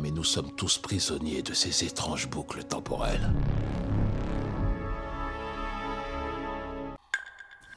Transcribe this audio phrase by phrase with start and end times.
[0.00, 3.32] Mais nous sommes tous prisonniers de ces étranges boucles temporelles.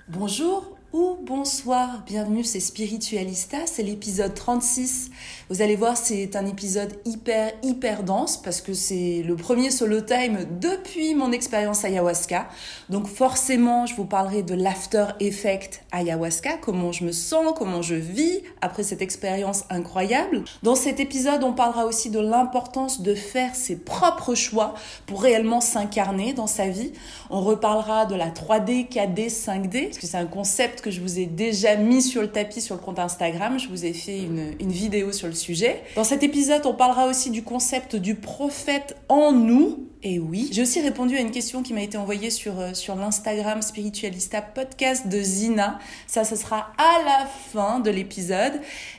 [0.08, 5.10] Bonjour ou bonsoir, bienvenue, c'est Spiritualista, c'est l'épisode 36.
[5.50, 10.02] Vous allez voir, c'est un épisode hyper, hyper dense parce que c'est le premier solo
[10.02, 12.50] time depuis mon expérience ayahuasca.
[12.90, 17.96] Donc forcément, je vous parlerai de l'after effect ayahuasca, comment je me sens, comment je
[17.96, 20.44] vis après cette expérience incroyable.
[20.62, 24.74] Dans cet épisode, on parlera aussi de l'importance de faire ses propres choix
[25.06, 26.92] pour réellement s'incarner dans sa vie.
[27.30, 31.20] On reparlera de la 3D, 4D, 5D, parce que c'est un concept que je vous
[31.20, 33.60] ai déjà mis sur le tapis sur le compte Instagram.
[33.60, 35.84] Je vous ai fait une, vidéo sur le sujet.
[35.96, 39.88] Dans cet épisode, on parlera aussi du concept du prophète en nous.
[40.04, 42.96] Et oui, j'ai aussi répondu à une question qui m'a été envoyée sur, euh, sur
[42.96, 45.78] l'Instagram Spiritualista Podcast de Zina.
[46.08, 48.54] Ça, ce sera à la fin de l'épisode.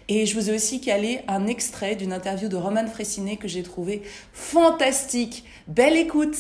[0.09, 3.65] Et je vous ai aussi calé un extrait d'une interview de Roman Fressinet que j'ai
[3.65, 5.45] trouvé fantastique.
[5.67, 6.37] Belle écoute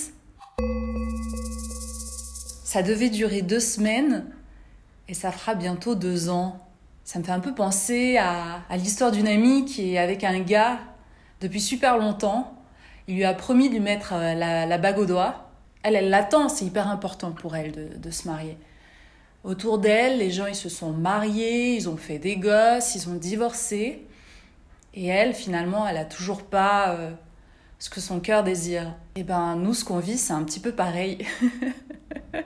[2.64, 4.26] Ça devait durer deux semaines
[5.08, 6.60] et ça fera bientôt deux ans.
[7.04, 10.78] Ça me fait un peu penser à, l'histoire d'une amie qui est avec un gars
[11.40, 12.56] depuis super longtemps.
[13.08, 15.50] Il lui a promis de lui mettre euh, la, la bague au doigt.
[15.82, 18.56] Elle, elle l'attend, c'est hyper important pour elle de, de se marier.
[19.42, 23.14] Autour d'elle, les gens, ils se sont mariés, ils ont fait des gosses, ils ont
[23.14, 24.06] divorcé.
[24.94, 27.10] Et elle, finalement, elle a toujours pas euh,
[27.80, 28.94] ce que son cœur désire.
[29.16, 31.26] Et ben, nous, ce qu'on vit, c'est un petit peu pareil.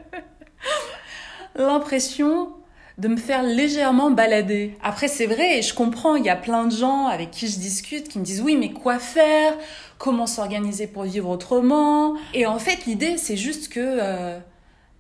[1.57, 2.51] L'impression
[2.99, 4.77] de me faire légèrement balader.
[4.83, 7.59] Après, c'est vrai, et je comprends, il y a plein de gens avec qui je
[7.59, 9.55] discute qui me disent oui, mais quoi faire?
[9.99, 12.15] Comment s'organiser pour vivre autrement?
[12.33, 14.39] Et en fait, l'idée, c'est juste que euh,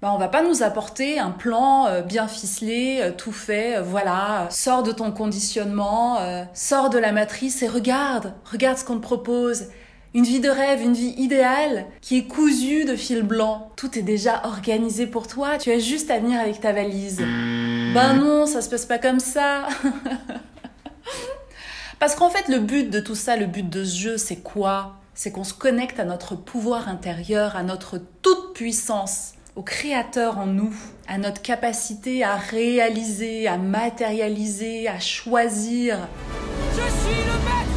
[0.03, 3.83] bah, on va pas nous apporter un plan euh, bien ficelé, euh, tout fait, euh,
[3.83, 6.19] voilà, sors de ton conditionnement,
[6.53, 9.69] sors de la matrice et regarde, regarde ce qu'on te propose.
[10.17, 13.71] Une vie de rêve, une vie idéale qui est cousue de fil blanc.
[13.77, 17.23] Tout est déjà organisé pour toi, tu as juste à venir avec ta valise.
[17.93, 19.69] Ben non, ça se passe pas comme ça.
[21.99, 24.95] Parce qu'en fait, le but de tout ça, le but de ce jeu, c'est quoi?
[25.13, 30.47] C'est qu'on se connecte à notre pouvoir intérieur, à notre toute puissance, au créateur en
[30.47, 30.75] nous,
[31.09, 36.09] à notre capacité à réaliser, à matérialiser, à choisir.
[36.73, 37.76] Je suis le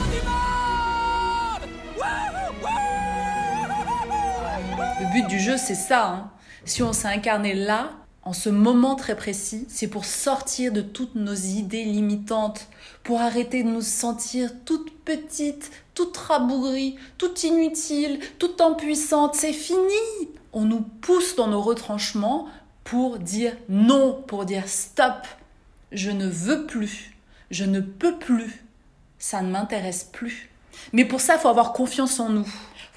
[5.13, 6.07] but du jeu, c'est ça.
[6.07, 6.31] hein.
[6.65, 7.91] Si on s'est incarné là,
[8.23, 12.67] en ce moment très précis, c'est pour sortir de toutes nos idées limitantes,
[13.03, 19.35] pour arrêter de nous sentir toutes petites, toutes rabougries, toutes inutiles, toutes impuissantes.
[19.35, 19.79] C'est fini.
[20.53, 22.47] On nous pousse dans nos retranchements
[22.83, 25.25] pour dire non, pour dire stop.
[25.91, 27.15] Je ne veux plus.
[27.51, 28.63] Je ne peux plus.
[29.17, 30.49] Ça ne m'intéresse plus.
[30.93, 32.47] Mais pour ça, il faut avoir confiance en nous.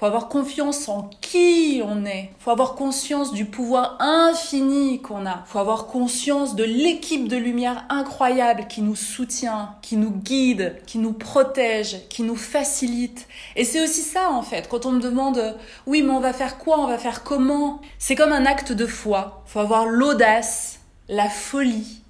[0.03, 2.31] Faut avoir confiance en qui on est.
[2.39, 5.45] Faut avoir conscience du pouvoir infini qu'on a.
[5.45, 10.97] Faut avoir conscience de l'équipe de lumière incroyable qui nous soutient, qui nous guide, qui
[10.97, 13.29] nous protège, qui nous facilite.
[13.55, 15.55] Et c'est aussi ça, en fait, quand on me demande,
[15.87, 18.85] oui, mais on va faire quoi, on va faire comment C'est comme un acte de
[18.85, 19.41] foi.
[19.45, 22.02] Faut avoir l'audace, la folie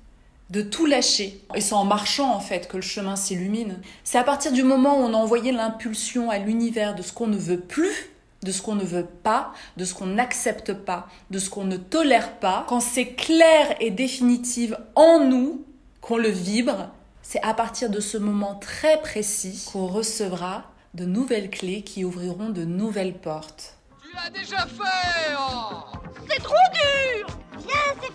[0.53, 1.41] de tout lâcher.
[1.55, 3.81] Et c'est en marchant en fait que le chemin s'illumine.
[4.03, 7.25] C'est à partir du moment où on a envoyé l'impulsion à l'univers de ce qu'on
[7.25, 8.11] ne veut plus,
[8.43, 11.77] de ce qu'on ne veut pas, de ce qu'on n'accepte pas, de ce qu'on ne
[11.77, 15.65] tolère pas, quand c'est clair et définitif en nous,
[16.01, 16.89] qu'on le vibre,
[17.23, 22.49] c'est à partir de ce moment très précis qu'on recevra de nouvelles clés qui ouvriront
[22.49, 23.77] de nouvelles portes.
[24.03, 25.97] Tu l'as déjà fait oh
[26.29, 28.13] C'est trop dur Viens, c'est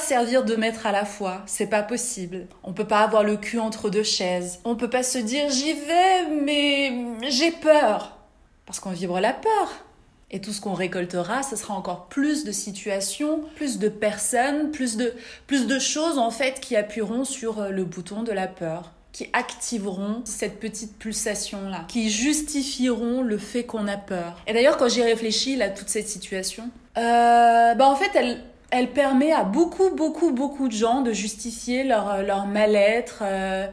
[0.00, 2.46] servir deux maîtres à la fois, c'est pas possible.
[2.64, 4.58] On peut pas avoir le cul entre deux chaises.
[4.64, 6.92] On peut pas se dire j'y vais, mais
[7.28, 8.18] j'ai peur.
[8.66, 9.84] Parce qu'on vibre la peur.
[10.32, 14.96] Et tout ce qu'on récoltera, ce sera encore plus de situations, plus de personnes, plus
[14.96, 15.12] de,
[15.46, 19.28] plus de choses en fait qui appuieront sur euh, le bouton de la peur, qui
[19.32, 24.36] activeront cette petite pulsation là, qui justifieront le fait qu'on a peur.
[24.46, 28.92] Et d'ailleurs, quand j'y réfléchis là, toute cette situation, euh, bah en fait, elle, elle
[28.92, 33.20] permet à beaucoup, beaucoup, beaucoup de gens de justifier leur, leur mal-être.
[33.22, 33.66] euh,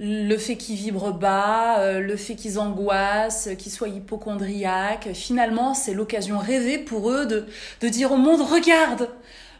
[0.00, 5.10] le fait qu'ils vibrent bas, euh, le fait qu'ils angoissent, qu'ils soient hypochondriaques.
[5.14, 7.46] Finalement, c'est l'occasion rêvée pour eux de,
[7.80, 9.08] de dire au monde, regarde,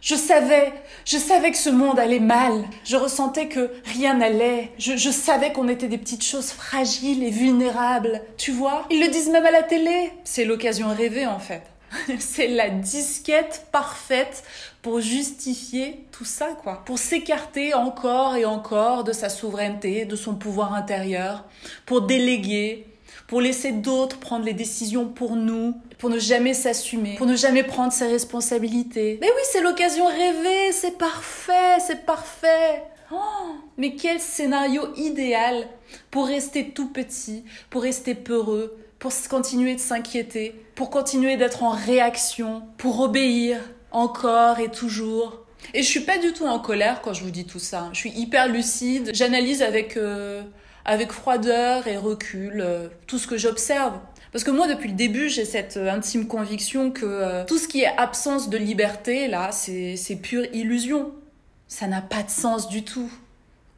[0.00, 0.72] je savais,
[1.04, 2.64] je savais que ce monde allait mal.
[2.84, 4.70] Je ressentais que rien n'allait.
[4.76, 8.20] Je, je savais qu'on était des petites choses fragiles et vulnérables.
[8.36, 8.86] Tu vois?
[8.90, 10.12] Ils le disent même à la télé.
[10.24, 11.62] C'est l'occasion rêvée, en fait.
[12.18, 14.42] c'est la disquette parfaite
[14.84, 16.82] pour justifier tout ça, quoi.
[16.84, 21.44] Pour s'écarter encore et encore de sa souveraineté, de son pouvoir intérieur,
[21.86, 22.86] pour déléguer,
[23.26, 27.62] pour laisser d'autres prendre les décisions pour nous, pour ne jamais s'assumer, pour ne jamais
[27.62, 29.16] prendre ses responsabilités.
[29.22, 32.82] Mais oui, c'est l'occasion rêvée, c'est parfait, c'est parfait.
[33.10, 35.66] Oh, mais quel scénario idéal
[36.10, 41.70] pour rester tout petit, pour rester peureux, pour continuer de s'inquiéter, pour continuer d'être en
[41.70, 43.58] réaction, pour obéir
[43.94, 45.44] encore et toujours.
[45.72, 47.88] Et je suis pas du tout en colère quand je vous dis tout ça.
[47.92, 49.10] Je suis hyper lucide.
[49.14, 50.42] J'analyse avec euh,
[50.84, 53.94] avec froideur et recul euh, tout ce que j'observe.
[54.32, 57.82] Parce que moi, depuis le début, j'ai cette euh, intime conviction que tout ce qui
[57.82, 61.12] est absence de liberté, là, c'est pure illusion.
[61.68, 63.10] Ça n'a pas de sens du tout.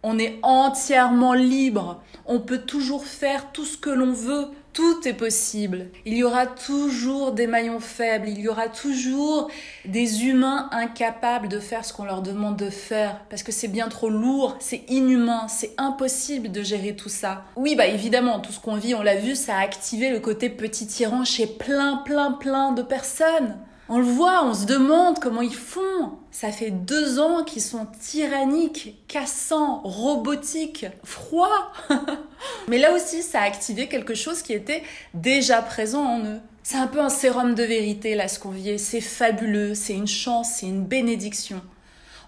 [0.03, 2.03] On est entièrement libre.
[2.27, 4.49] On peut toujours faire tout ce que l'on veut.
[4.77, 5.87] Tout est possible.
[6.05, 8.29] Il y aura toujours des maillons faibles.
[8.29, 9.51] Il y aura toujours
[9.87, 13.23] des humains incapables de faire ce qu'on leur demande de faire.
[13.31, 17.45] Parce que c'est bien trop lourd, c'est inhumain, c'est impossible de gérer tout ça.
[17.57, 20.51] Oui, bah évidemment, tout ce qu'on vit, on l'a vu, ça a activé le côté
[20.51, 23.57] petit tyran chez plein, plein, plein de personnes.
[23.89, 26.19] On le voit, on se demande comment ils font.
[26.33, 31.73] Ça fait deux ans qu'ils sont tyranniques, cassants, robotiques, froids.
[32.69, 34.83] Mais là aussi, ça a activé quelque chose qui était
[35.15, 36.41] déjà présent en eux.
[36.65, 38.77] C'est un peu un sérum de vérité, là, ce qu'on vit.
[38.77, 41.63] C'est fabuleux, c'est une chance, c'est une bénédiction.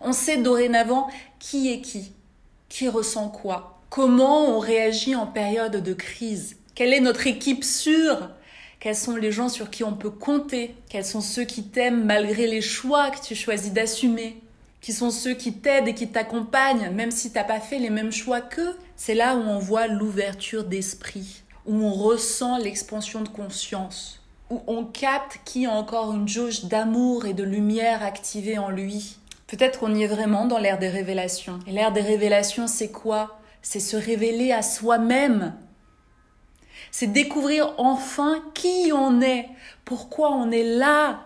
[0.00, 1.08] On sait dorénavant
[1.40, 2.12] qui est qui,
[2.68, 8.30] qui ressent quoi, comment on réagit en période de crise, quelle est notre équipe sûre,
[8.80, 10.74] quels sont les gens sur qui on peut compter?
[10.88, 14.40] Quels sont ceux qui t'aiment malgré les choix que tu choisis d'assumer?
[14.80, 18.12] Qui sont ceux qui t'aident et qui t'accompagnent même si t'as pas fait les mêmes
[18.12, 18.76] choix qu'eux?
[18.94, 24.84] C'est là où on voit l'ouverture d'esprit, où on ressent l'expansion de conscience, où on
[24.84, 29.16] capte qui a encore une jauge d'amour et de lumière activée en lui.
[29.48, 31.58] Peut-être qu'on y est vraiment dans l'ère des révélations.
[31.66, 33.40] Et l'ère des révélations, c'est quoi?
[33.60, 35.54] C'est se révéler à soi-même
[36.90, 39.48] c'est découvrir enfin qui on est,
[39.84, 41.20] pourquoi on est là.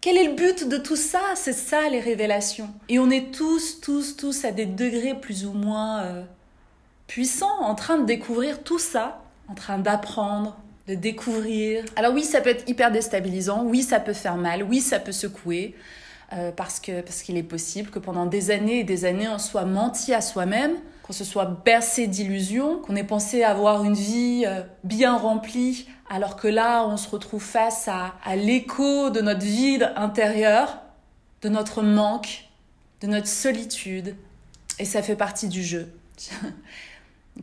[0.00, 1.20] Quel est le but de tout ça?
[1.36, 2.68] C'est ça les révélations.
[2.88, 6.22] Et on est tous, tous, tous à des degrés plus ou moins euh,
[7.06, 10.56] puissants en train de découvrir tout ça, en train d'apprendre,
[10.88, 11.84] de découvrir.
[11.94, 15.12] Alors oui, ça peut être hyper déstabilisant, oui, ça peut faire mal, oui, ça peut
[15.12, 15.76] secouer.
[16.32, 19.66] Euh, parce parce qu'il est possible que pendant des années et des années on soit
[19.66, 24.62] menti à soi-même, qu'on se soit bercé d'illusions, qu'on ait pensé avoir une vie euh,
[24.84, 29.92] bien remplie, alors que là on se retrouve face à, à l'écho de notre vide
[29.96, 30.78] intérieur,
[31.42, 32.44] de notre manque,
[33.00, 34.14] de notre solitude,
[34.78, 35.92] et ça fait partie du jeu.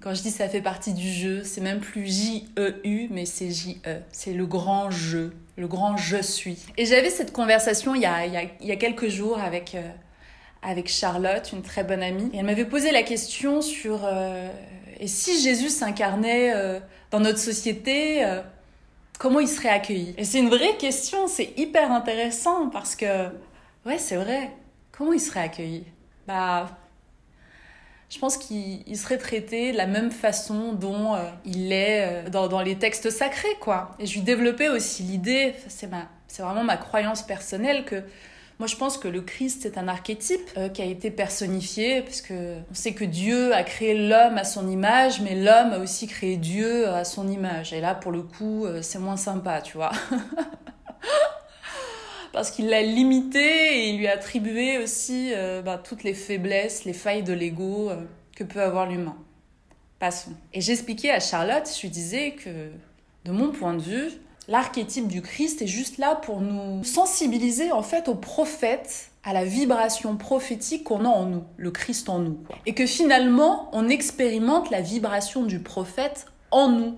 [0.01, 3.97] Quand je dis ça fait partie du jeu, c'est même plus J-E-U, mais c'est J-E.
[4.11, 6.59] C'est le grand jeu, le grand je suis.
[6.77, 9.39] Et j'avais cette conversation il y a, il y a, il y a quelques jours
[9.39, 9.81] avec, euh,
[10.61, 12.29] avec Charlotte, une très bonne amie.
[12.33, 14.49] Et elle m'avait posé la question sur euh,
[14.99, 16.79] et si Jésus s'incarnait euh,
[17.11, 18.41] dans notre société, euh,
[19.17, 20.13] comment il serait accueilli?
[20.17, 23.27] Et c'est une vraie question, c'est hyper intéressant parce que,
[23.85, 24.51] ouais, c'est vrai.
[24.91, 25.85] comment il serait accueilli?
[26.27, 26.77] Bah,
[28.09, 32.75] je pense qu'il serait traité de la même façon dont il est dans, dans, les
[32.75, 33.95] textes sacrés, quoi.
[33.99, 35.89] Et je lui développais aussi l'idée, c'est
[36.27, 38.03] c'est vraiment ma croyance personnelle que
[38.59, 42.21] moi, je pense que le Christ est un archétype euh, qui a été personnifié, parce
[42.21, 46.07] que on sait que Dieu a créé l'homme à son image, mais l'homme a aussi
[46.07, 47.71] créé Dieu à son image.
[47.71, 49.93] Et là, pour le coup, euh, c'est moins sympa, tu vois.
[52.33, 56.83] parce qu'il l'a limité et il lui a attribué aussi euh, bah, toutes les faiblesses,
[56.83, 57.91] les failles de l'ego
[58.35, 59.15] que peut avoir l'humain.
[59.99, 60.31] Passons.
[60.53, 62.71] Et j'expliquais à Charlotte, je lui disais que,
[63.23, 64.11] de mon point de vue,
[64.49, 69.45] l'archétype du Christ est juste là pour nous sensibiliser en fait au prophète, à la
[69.45, 72.39] vibration prophétique qu'on a en nous, le Christ en nous.
[72.65, 76.95] Et que finalement, on expérimente la vibration du prophète en nous.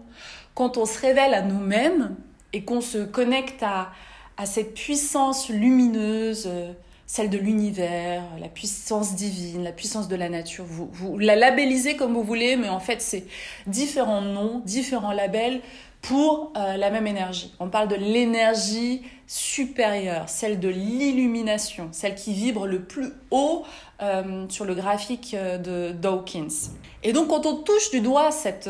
[0.55, 2.15] Quand on se révèle à nous-mêmes
[2.53, 3.89] et qu'on se connecte à,
[4.37, 6.71] à cette puissance lumineuse, euh,
[7.05, 10.63] celle de l'univers, la puissance divine, la puissance de la nature.
[10.65, 13.25] Vous, vous la labellisez comme vous voulez, mais en fait, c'est
[13.67, 15.59] différents noms, différents labels
[16.01, 17.53] pour euh, la même énergie.
[17.59, 23.63] On parle de l'énergie supérieure, celle de l'illumination, celle qui vibre le plus haut
[24.01, 26.71] euh, sur le graphique euh, de Dawkins.
[27.03, 28.69] Et donc quand on touche du doigt cette,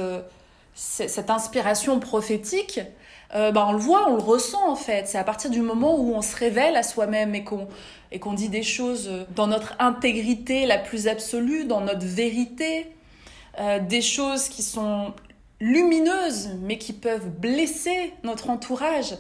[0.73, 2.81] cette inspiration prophétique,
[3.33, 5.07] bah, on le voit, on le ressent en fait.
[5.07, 7.69] C'est à partir du moment où on se révèle à soi-même et qu'on
[8.11, 12.88] et qu'on dit des choses dans notre intégrité la plus absolue, dans notre vérité,
[13.88, 15.13] des choses qui sont
[15.62, 19.15] lumineuses mais qui peuvent blesser notre entourage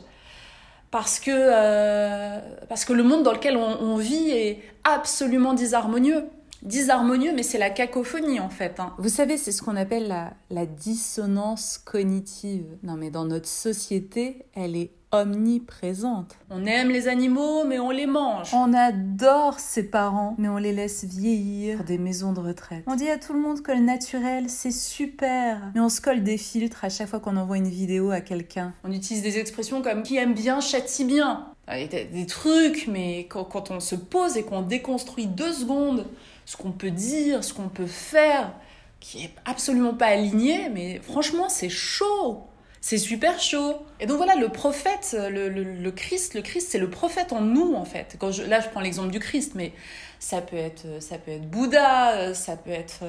[0.89, 6.25] parce que, euh, parce que le monde dans lequel on, vit est absolument disharmonieux
[6.63, 8.79] disharmonieux, mais c'est la cacophonie en fait.
[8.79, 8.93] Hein.
[8.99, 12.65] Vous savez, c'est ce qu'on appelle la, la, dissonance cognitive.
[12.83, 16.35] Non, mais dans notre société, elle est omniprésente.
[16.49, 18.53] On aime les animaux, mais on les mange.
[18.53, 22.83] On adore ses parents, mais on les laisse vieillir pour des maisons de retraite.
[22.87, 26.23] On dit à tout le monde que le naturel, c'est super, mais on se colle
[26.23, 28.73] des filtres à chaque fois qu'on envoie une vidéo à quelqu'un.
[28.83, 31.47] On utilise des expressions comme qui aime bien châtie bien.
[31.67, 36.05] Des trucs, mais quand, quand on se pose et qu'on déconstruit deux secondes
[36.45, 38.51] ce qu'on peut dire, ce qu'on peut faire,
[38.99, 42.43] qui est absolument pas aligné, mais franchement, c'est chaud.
[42.81, 43.85] C'est super chaud.
[43.99, 47.85] Et donc voilà, le prophète, le, Christ, le Christ, c'est le prophète en nous, en
[47.85, 48.15] fait.
[48.19, 49.71] Quand je, là, je prends l'exemple du Christ, mais
[50.19, 53.03] ça peut être, ça peut être Bouddha, ça peut être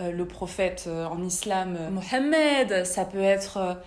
[0.00, 3.78] euh, le prophète en islam, Mohammed, ça peut être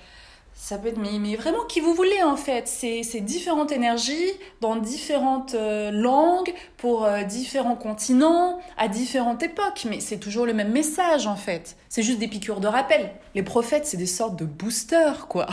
[0.59, 2.67] ça peut être, mais, mais, vraiment qui vous voulez en fait.
[2.67, 9.85] C'est différentes énergies dans différentes euh, langues, pour euh, différents continents, à différentes époques.
[9.87, 11.77] Mais c'est toujours le même message en fait.
[11.89, 13.11] C'est juste des piqûres de rappel.
[13.35, 15.45] Les prophètes, c'est des sortes de boosters quoi.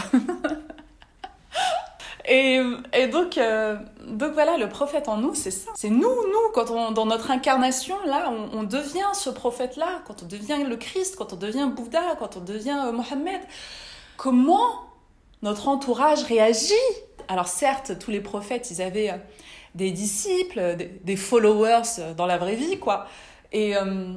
[2.24, 2.62] et,
[2.94, 3.76] et, donc, euh,
[4.08, 5.70] donc voilà, le prophète en nous, c'est ça.
[5.76, 10.22] C'est nous, nous, quand on, dans notre incarnation, là, on, on devient ce prophète-là, quand
[10.22, 13.42] on devient le Christ, quand on devient Bouddha, quand on devient Mohammed.
[14.16, 14.83] Comment
[15.44, 16.72] notre entourage réagit.
[17.28, 19.16] Alors certes, tous les prophètes, ils avaient euh,
[19.74, 23.06] des disciples, des, followers euh, dans la vraie vie, quoi.
[23.52, 24.14] Et euh,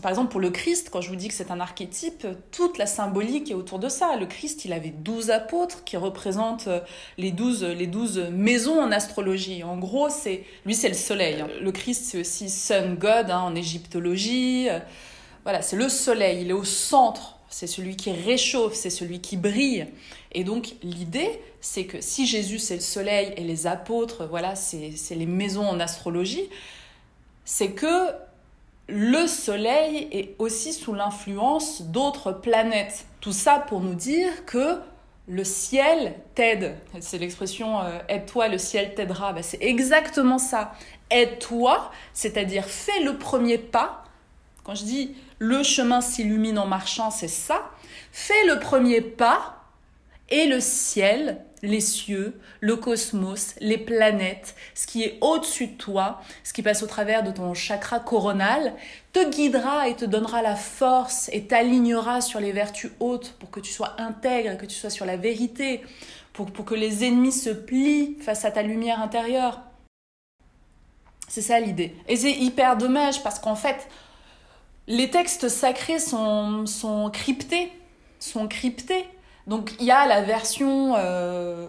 [0.00, 2.86] par exemple, pour le Christ, quand je vous dis que c'est un archétype, toute la
[2.86, 4.16] symbolique est autour de ça.
[4.16, 6.68] Le Christ, il avait douze apôtres qui représentent
[7.16, 9.64] les douze, les douze maisons en astrologie.
[9.64, 11.44] En gros, c'est lui, c'est le soleil.
[11.60, 14.68] Le Christ, c'est aussi Sun God hein, en égyptologie.
[15.42, 16.42] Voilà, c'est le soleil.
[16.42, 19.86] Il est au centre c'est celui qui réchauffe, c'est celui qui brille.
[20.32, 24.92] Et donc l'idée, c'est que si Jésus c'est le soleil et les apôtres, voilà, c'est
[25.10, 26.48] les maisons en astrologie,
[27.44, 28.10] c'est que
[28.88, 33.06] le soleil est aussi sous l'influence d'autres planètes.
[33.20, 34.80] Tout ça pour nous dire que
[35.28, 36.74] le ciel t'aide.
[37.00, 39.34] C'est l'expression euh, aide-toi, le ciel t'aidera.
[39.34, 40.72] Ben, c'est exactement ça.
[41.10, 44.04] Aide-toi, c'est-à-dire fais le premier pas.
[44.64, 47.70] Quand je dis le chemin s'illumine en marchant, c'est ça.
[48.10, 49.57] Fais le premier pas
[50.30, 56.20] et le ciel, les cieux, le cosmos, les planètes, ce qui est au-dessus de toi,
[56.44, 58.74] ce qui passe au travers de ton chakra coronal,
[59.12, 63.60] te guidera et te donnera la force et t'alignera sur les vertus hautes pour que
[63.60, 65.82] tu sois intègre, que tu sois sur la vérité,
[66.32, 69.60] pour, pour que les ennemis se plient face à ta lumière intérieure.
[71.28, 71.94] C'est ça l'idée.
[72.06, 73.88] Et c'est hyper dommage parce qu'en fait,
[74.86, 77.70] les textes sacrés sont, sont cryptés,
[78.18, 79.04] sont cryptés.
[79.48, 81.66] Donc il y a la version euh,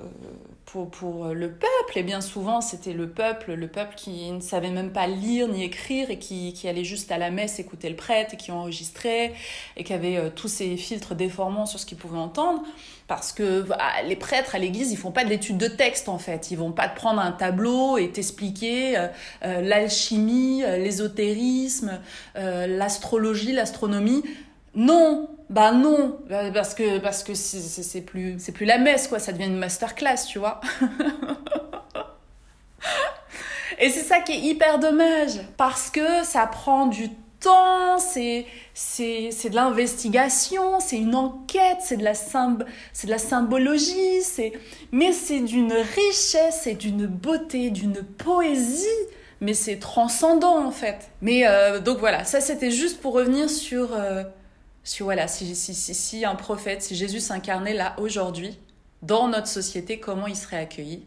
[0.72, 1.98] pour, pour le peuple.
[1.98, 5.64] Et bien souvent, c'était le peuple, le peuple qui ne savait même pas lire ni
[5.64, 9.34] écrire et qui, qui allait juste à la messe écouter le prêtre et qui enregistrait
[9.78, 12.64] et qui avait euh, tous ces filtres déformants sur ce qu'il pouvait entendre.
[13.08, 16.52] Parce que bah, les prêtres à l'église, ils font pas d'études de texte en fait.
[16.52, 19.08] Ils vont pas te prendre un tableau et t'expliquer euh,
[19.44, 22.00] euh, l'alchimie, l'ésotérisme,
[22.36, 24.24] l'astrologie, l'astronomie.
[24.76, 29.18] Non, bah non, bah, parce que parce que c'est plus c'est plus la messe quoi,
[29.20, 30.62] ça devient une masterclass, tu vois.
[33.80, 35.40] Et c'est ça qui est hyper dommage.
[35.58, 42.04] Parce que ça prend du temps, c'est c'est de l'investigation, c'est une enquête, c'est de
[42.04, 44.54] la c'est de la symbologie, c'est
[44.92, 48.86] mais c'est d'une richesse et d'une beauté, d'une poésie.
[49.42, 51.10] Mais c'est transcendant en fait.
[51.22, 54.24] Mais euh, donc voilà, ça c'était juste pour revenir sur euh,
[54.90, 58.58] si voilà, si, si, si, un prophète, si Jésus s'incarnait là aujourd'hui,
[59.04, 61.06] dans notre société, comment il serait accueilli?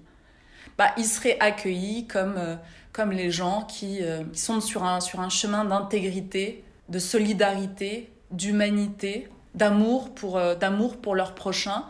[0.79, 2.55] Bah, Il serait accueilli comme, euh,
[2.93, 8.13] comme les gens qui, euh, qui, sont sur un, sur un chemin d'intégrité, de solidarité,
[8.31, 10.55] d'humanité, d'amour pour, euh,
[11.03, 11.85] pour leur prochain.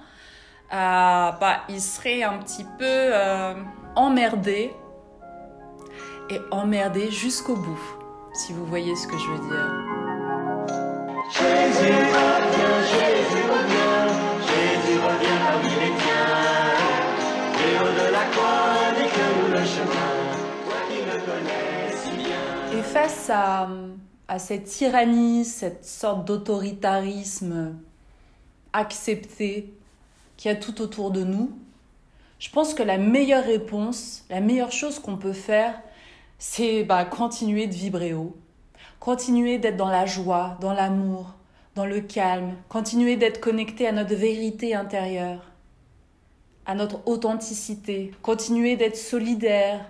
[0.71, 3.13] bah, ils seraient un petit peu
[3.97, 4.71] emmerdés
[6.31, 7.83] et emmerdés jusqu'au bout,
[8.33, 10.02] si vous voyez ce que je veux dire.
[22.73, 23.69] Et face à,
[24.29, 27.77] à cette tyrannie, cette sorte d'autoritarisme
[28.73, 29.73] accepté
[30.37, 31.51] qui a tout autour de nous,
[32.39, 35.81] je pense que la meilleure réponse, la meilleure chose qu'on peut faire,
[36.39, 38.37] c'est bah, continuer de vibrer haut
[39.01, 41.35] Continuer d'être dans la joie, dans l'amour,
[41.75, 42.55] dans le calme.
[42.69, 45.51] Continuer d'être connecté à notre vérité intérieure,
[46.67, 48.13] à notre authenticité.
[48.23, 49.81] Continuer d'être solidaire,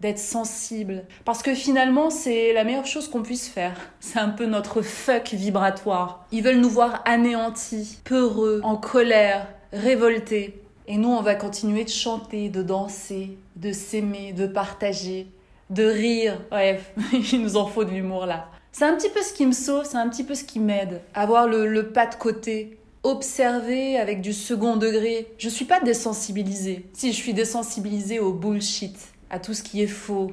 [0.00, 1.04] d'être sensible.
[1.24, 3.76] Parce que finalement, c'est la meilleure chose qu'on puisse faire.
[4.00, 6.26] C'est un peu notre fuck vibratoire.
[6.32, 10.62] Ils veulent nous voir anéantis, peureux, en colère, révoltés.
[10.86, 15.28] Et nous, on va continuer de chanter, de danser, de s'aimer, de partager,
[15.70, 16.42] de rire.
[16.50, 16.92] Bref,
[17.32, 18.48] il nous en faut de l'humour là.
[18.72, 21.00] C'est un petit peu ce qui me sauve, c'est un petit peu ce qui m'aide.
[21.14, 25.26] Avoir le, pas de côté, observer avec du second degré.
[25.38, 26.86] Je suis pas désensibilisée.
[26.92, 28.96] Si, je suis désensibilisée au bullshit,
[29.28, 30.32] à tout ce qui est faux,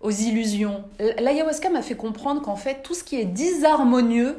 [0.00, 0.84] aux illusions.
[1.18, 4.36] L'ayahuasca m'a fait comprendre qu'en fait, tout ce qui est disharmonieux,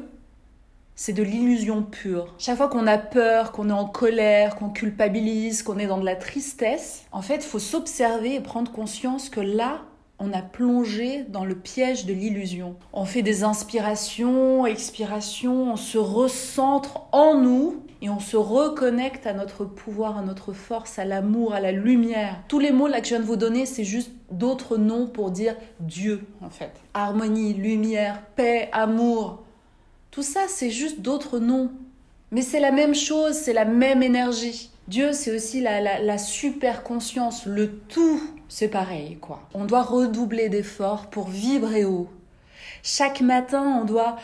[0.94, 2.34] c'est de l'illusion pure.
[2.38, 6.04] Chaque fois qu'on a peur, qu'on est en colère, qu'on culpabilise, qu'on est dans de
[6.04, 9.82] la tristesse, en fait, il faut s'observer et prendre conscience que là,
[10.22, 12.76] on a plongé dans le piège de l'illusion.
[12.92, 19.32] On fait des inspirations, expirations, on se recentre en nous et on se reconnecte à
[19.32, 22.40] notre pouvoir, à notre force, à l'amour, à la lumière.
[22.46, 25.32] Tous les mots là que je viens de vous donner, c'est juste d'autres noms pour
[25.32, 26.72] dire Dieu en fait.
[26.94, 29.42] Harmonie, lumière, paix, amour.
[30.12, 31.72] Tout ça, c'est juste d'autres noms.
[32.30, 34.70] Mais c'est la même chose, c'est la même énergie.
[34.88, 38.20] Dieu, c'est aussi la, la super conscience, le tout
[38.52, 39.40] c'est pareil, quoi.
[39.54, 42.10] On doit redoubler d'efforts pour vibrer haut.
[42.82, 44.16] Chaque matin, on doit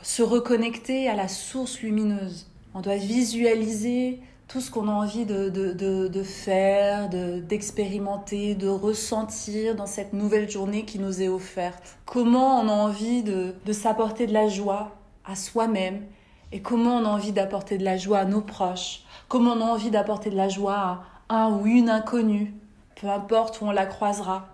[0.00, 2.46] se reconnecter à la source lumineuse.
[2.72, 5.72] On doit visualiser tout ce qu'on a envie de, de,
[6.06, 11.98] de, faire, d'expérimenter, de, ressentir dans cette nouvelle journée qui nous est offerte.
[12.06, 16.04] Comment on a envie de, de s'apporter de la joie à soi-même
[16.52, 19.02] et comment on a envie d'apporter de la joie à nos proches.
[19.26, 22.54] Comment on a envie d'apporter de la joie à un ou une inconnue
[23.00, 24.48] peu importe où on la croisera.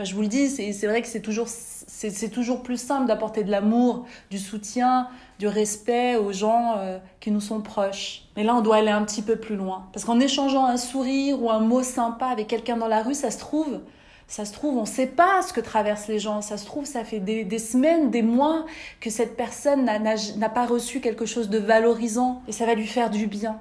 [0.00, 1.48] je vous le dis, c'est vrai que c'est toujours,
[2.32, 7.40] toujours plus simple d'apporter de l'amour, du soutien, du respect aux gens euh, qui nous
[7.40, 8.24] sont proches.
[8.36, 9.86] Mais là, on doit aller un petit peu plus loin.
[9.92, 13.30] Parce qu'en échangeant un sourire ou un mot sympa avec quelqu'un dans la rue, ça
[13.30, 13.80] se trouve,
[14.26, 16.42] ça se trouve, on ne sait pas ce que traversent les gens.
[16.42, 18.66] Ça se trouve, ça fait des semaines, des mois
[19.00, 23.08] que cette personne n'a pas reçu quelque chose de valorisant et ça va lui faire
[23.08, 23.58] du bien.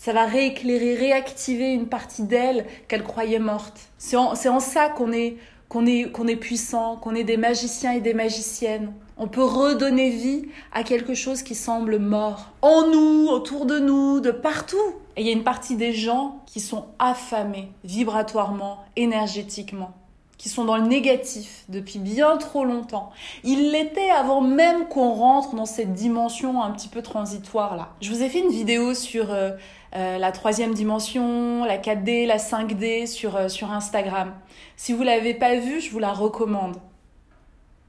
[0.00, 3.78] Ça va rééclairer, réactiver une partie d'elle qu'elle croyait morte.
[3.98, 5.36] C'est en, ça qu'on est,
[5.68, 8.94] qu'on est, qu'on est puissant, qu'on est des magiciens et des magiciennes.
[9.18, 12.48] On peut redonner vie à quelque chose qui semble mort.
[12.62, 14.78] En nous, autour de nous, de partout.
[15.18, 19.92] Et il y a une partie des gens qui sont affamés vibratoirement, énergétiquement
[20.38, 23.10] qui sont dans le négatif depuis bien trop longtemps.
[23.44, 27.90] Ils l'étaient avant même qu'on rentre dans cette dimension un petit peu transitoire là.
[28.00, 29.50] Je vous ai fait une vidéo sur euh,
[29.94, 34.32] euh, la troisième dimension, la 4D, la 5D sur, euh, sur Instagram.
[34.76, 36.76] Si vous l'avez pas vue, je vous la recommande.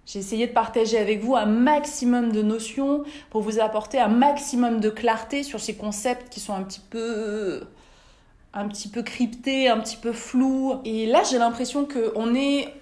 [0.07, 4.79] J'ai essayé de partager avec vous un maximum de notions pour vous apporter un maximum
[4.79, 7.61] de clarté sur ces concepts qui sont un petit peu
[8.53, 10.75] un petit peu crypté, un petit peu flou.
[10.83, 12.73] Et là, j'ai l'impression que on est,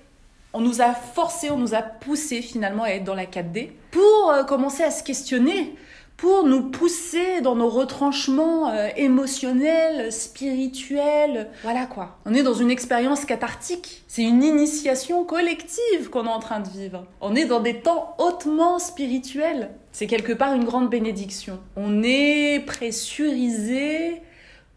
[0.53, 4.31] on nous a forcé, on nous a poussé finalement à être dans la 4D pour
[4.31, 5.75] euh, commencer à se questionner
[6.19, 11.49] pour nous pousser dans nos retranchements euh, émotionnels, spirituels.
[11.63, 12.17] Voilà quoi.
[12.25, 14.03] On est dans une expérience cathartique.
[14.07, 17.05] C'est une initiation collective qu'on est en train de vivre.
[17.21, 19.71] On est dans des temps hautement spirituels.
[19.91, 21.59] C'est quelque part une grande bénédiction.
[21.77, 24.21] On est pressurisé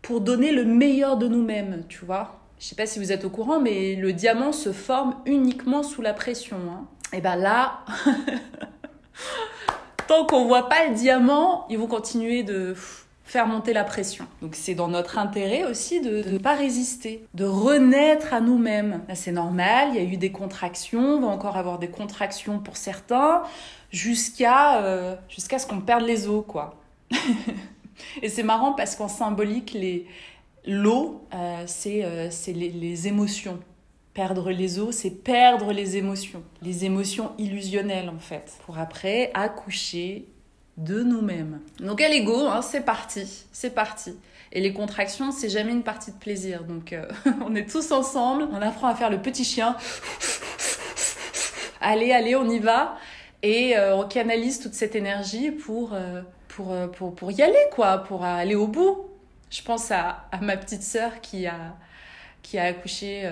[0.01, 2.41] pour donner le meilleur de nous-mêmes, tu vois.
[2.61, 6.03] Je sais pas si vous êtes au courant, mais le diamant se forme uniquement sous
[6.03, 6.59] la pression.
[6.71, 6.87] Hein.
[7.13, 7.81] Et ben là,
[10.13, 12.77] tant qu'on voit pas le diamant, ils vont continuer de
[13.25, 14.27] faire monter la pression.
[14.43, 19.01] Donc c'est dans notre intérêt aussi de ne pas résister, de renaître à nous-mêmes.
[19.15, 22.77] C'est normal, il y a eu des contractions, on va encore avoir des contractions pour
[22.77, 23.43] certains,
[23.91, 26.75] jusqu'à euh, ce qu'on perde les os, quoi.
[28.23, 29.75] Et c'est marrant parce qu'en symbolique,
[30.67, 33.61] l'eau, euh, c'est euh, les, les émotions.
[34.15, 40.29] Perdre les os, c'est perdre les émotions, les émotions illusionnelles en fait, pour après accoucher
[40.77, 41.61] de nous-mêmes.
[41.81, 44.15] Donc à l'ego, hein, c'est parti, c'est parti.
[44.53, 46.65] Et les contractions, c'est jamais une partie de plaisir.
[46.65, 47.07] Donc euh,
[47.47, 49.77] on est tous ensemble, on apprend à faire le petit chien.
[51.85, 52.97] Allez, allez, on y va.
[53.43, 57.99] Et euh, on canalise toute cette énergie pour, euh, pour, pour, pour, y aller, quoi,
[57.99, 59.09] pour aller au bout.
[59.51, 61.75] Je pense à, à ma petite sœur qui a,
[62.43, 63.29] qui a accouché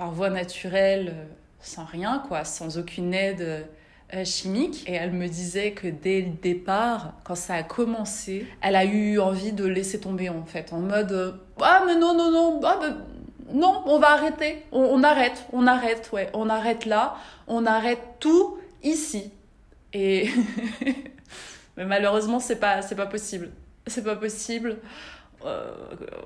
[0.00, 1.24] par voie naturelle, euh,
[1.60, 3.66] sans rien, quoi, sans aucune aide
[4.14, 4.88] euh, chimique.
[4.88, 9.20] Et elle me disait que dès le départ, quand ça a commencé, elle a eu
[9.20, 12.80] envie de laisser tomber, en fait, en mode euh, Ah, mais non, non, non, ah,
[13.52, 18.56] non, on va arrêter, on, arrête, on arrête, ouais, on arrête là, on arrête tout
[18.82, 19.30] ici.
[19.92, 20.30] Et.
[21.76, 23.50] mais malheureusement, c'est pas, c'est pas possible.
[23.86, 24.78] C'est pas possible.
[25.44, 25.72] Euh,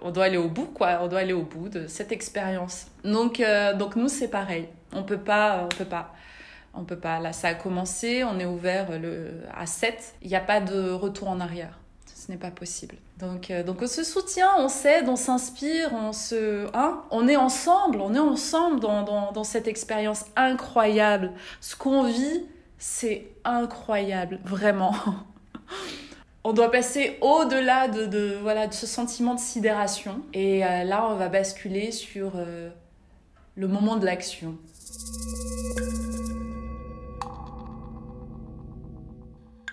[0.02, 0.98] on doit aller au bout, quoi.
[1.02, 2.86] On doit aller au bout de cette expérience.
[3.04, 4.68] Donc, euh, donc nous, c'est pareil.
[4.92, 6.12] On peut pas, on peut pas.
[6.74, 7.20] On peut pas.
[7.20, 10.16] Là, ça a commencé, on est ouvert le, à 7.
[10.22, 11.78] Il n'y a pas de retour en arrière.
[12.06, 12.96] Ce n'est pas possible.
[13.18, 16.66] Donc, euh, donc on se soutient, on s'aide, on s'inspire, on se...
[16.74, 21.32] Hein on est ensemble, on est ensemble dans, dans, dans cette expérience incroyable.
[21.60, 22.46] Ce qu'on vit,
[22.78, 24.94] c'est incroyable, vraiment.
[26.44, 30.22] on doit passer au-delà de, voilà, de ce sentiment de sidération.
[30.34, 32.68] Et euh, là, on va basculer sur euh,
[33.56, 34.56] le moment de l'action.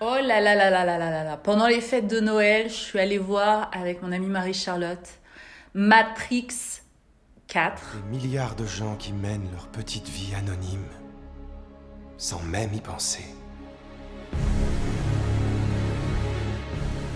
[0.04, 1.38] Oh là là là là là là là là.
[1.38, 5.20] Pendant les fêtes de Noël, je suis allée voir avec mon amie Marie-Charlotte
[5.76, 6.48] Matrix
[7.48, 7.98] 4.
[7.98, 10.88] Des milliards de gens qui mènent leur petite vie anonyme
[12.18, 13.26] sans même y penser.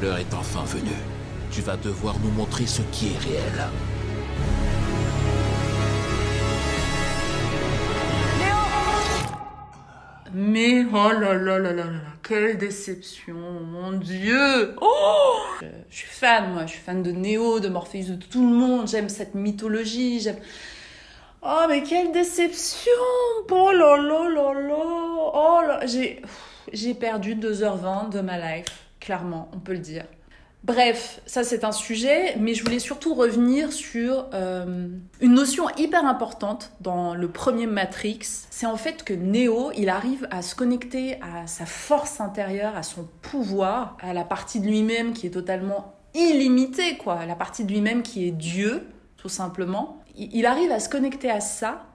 [0.06, 0.92] L'heure est enfin venue.
[1.50, 3.68] Tu vas devoir nous montrer ce qui est réel.
[10.32, 11.84] Mais oh là là là là là,
[12.22, 14.76] quelle déception, mon Dieu.
[14.80, 18.56] Oh je, suis fan, moi, je suis fan de Néo, de Morpheus, de tout le
[18.56, 20.38] monde, j'aime cette mythologie, j'aime...
[21.42, 22.92] Oh, mais quelle déception.
[23.50, 24.76] Oh là là là là.
[25.34, 26.22] Oh là, j'ai...
[26.74, 30.06] J'ai perdu 2h20 de ma life clairement, on peut le dire.
[30.64, 34.88] Bref, ça c'est un sujet, mais je voulais surtout revenir sur euh,
[35.22, 38.22] une notion hyper importante dans le premier Matrix.
[38.50, 42.82] C'est en fait que Neo, il arrive à se connecter à sa force intérieure, à
[42.82, 47.28] son pouvoir, à la partie de lui-même qui est totalement illimitée, quoi.
[47.28, 48.88] La partie de lui-même qui est Dieu,
[49.18, 50.02] tout simplement.
[50.18, 51.86] Il arrive à se connecter à ça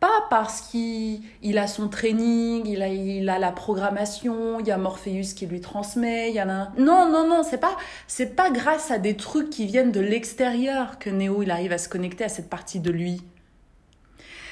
[0.00, 4.78] pas parce qu'il a son training, il a, il a la programmation, il y a
[4.78, 6.72] Morpheus qui lui transmet, il y a un...
[6.78, 10.98] Non, non, non, c'est pas, c'est pas grâce à des trucs qui viennent de l'extérieur
[10.98, 13.22] que Neo, il arrive à se connecter à cette partie de lui.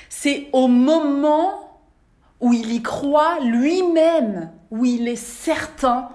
[0.09, 1.81] C'est au moment
[2.41, 6.09] où il y croit lui-même, où il est certain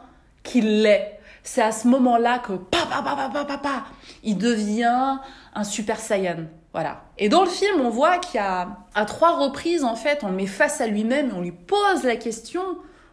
[0.44, 1.20] qu'il l'est.
[1.44, 3.84] C'est à ce moment-là que, pa, pa, pa, pa, pa, pa,
[4.24, 5.20] il devient
[5.56, 6.48] un super saiyan.
[6.74, 7.04] Voilà.
[7.18, 10.30] Et dans le film, on voit qu'il y a à trois reprises, en fait, on
[10.30, 12.62] le met face à lui-même et on lui pose la question,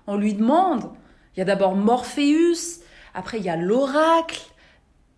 [0.07, 0.91] on lui demande.
[1.35, 2.83] Il y a d'abord Morpheus,
[3.15, 4.41] après il y a l'oracle.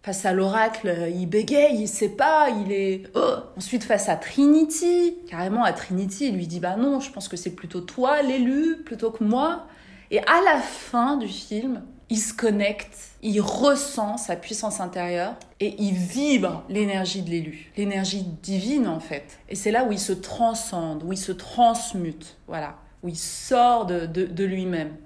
[0.03, 3.03] Face à l'oracle, il bégaye, il sait pas, il est.
[3.15, 3.35] Oh.
[3.59, 7.37] Ensuite, face à Trinity, carrément à Trinity, il lui dit Bah non, je pense que
[7.37, 9.67] c'est plutôt toi l'élu, plutôt que moi.
[10.11, 15.77] Et à la fin du film, il se connecte, il ressent sa puissance intérieure et
[15.79, 19.39] il vibre l'énergie de l'élu, l'énergie divine en fait.
[19.49, 23.87] Et c'est là où il se transcende, où il se transmute, voilà, où il sort
[23.87, 24.97] de, de, lui-même.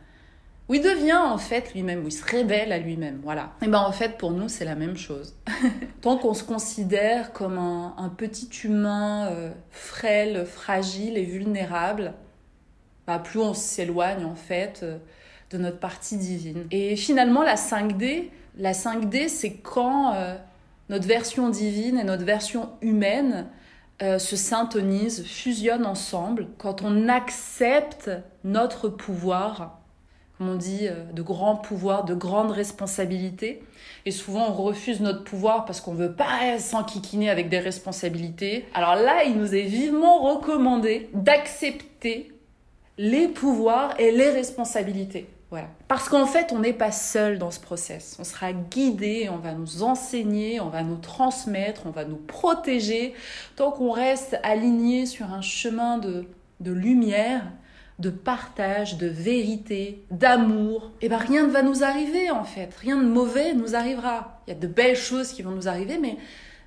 [0.71, 3.21] où il devient en fait lui-même, où il se révèle à lui-même.
[3.23, 3.53] Voilà.
[3.61, 5.37] Et ben en fait, pour nous, c'est la même chose.
[6.01, 12.14] Tant qu'on se considère comme un, un petit humain euh, frêle, fragile et vulnérable,
[13.07, 14.97] bah, plus on s'éloigne en fait euh,
[15.51, 16.67] de notre partie divine.
[16.71, 20.37] Et finalement, la 5D, la 5D, c'est quand euh,
[20.89, 23.47] notre version divine et notre version humaine
[24.03, 28.11] euh, se syntonisent, fusionnent ensemble, quand on accepte
[28.45, 29.81] notre pouvoir
[30.39, 33.63] comme on dit, euh, de grands pouvoirs, de grandes responsabilités.
[34.05, 38.67] Et souvent, on refuse notre pouvoir parce qu'on veut pas s'enquiquiner avec des responsabilités.
[38.75, 42.33] Alors là, il nous est vivement recommandé d'accepter
[42.99, 45.29] les pouvoirs et les responsabilités.
[45.88, 48.17] Parce qu'en fait, on n'est pas seul dans ce process.
[48.19, 53.14] On sera guidé, on va nous enseigner, on va nous transmettre, on va nous protéger.
[53.57, 56.27] Tant qu'on reste aligné sur un chemin de,
[56.61, 57.45] de lumière,
[57.99, 62.75] de partage, de vérité, d'amour, et eh ben rien ne va nous arriver en fait.
[62.81, 64.43] Rien de mauvais nous arrivera.
[64.47, 66.17] Il y a de belles choses qui vont nous arriver, mais,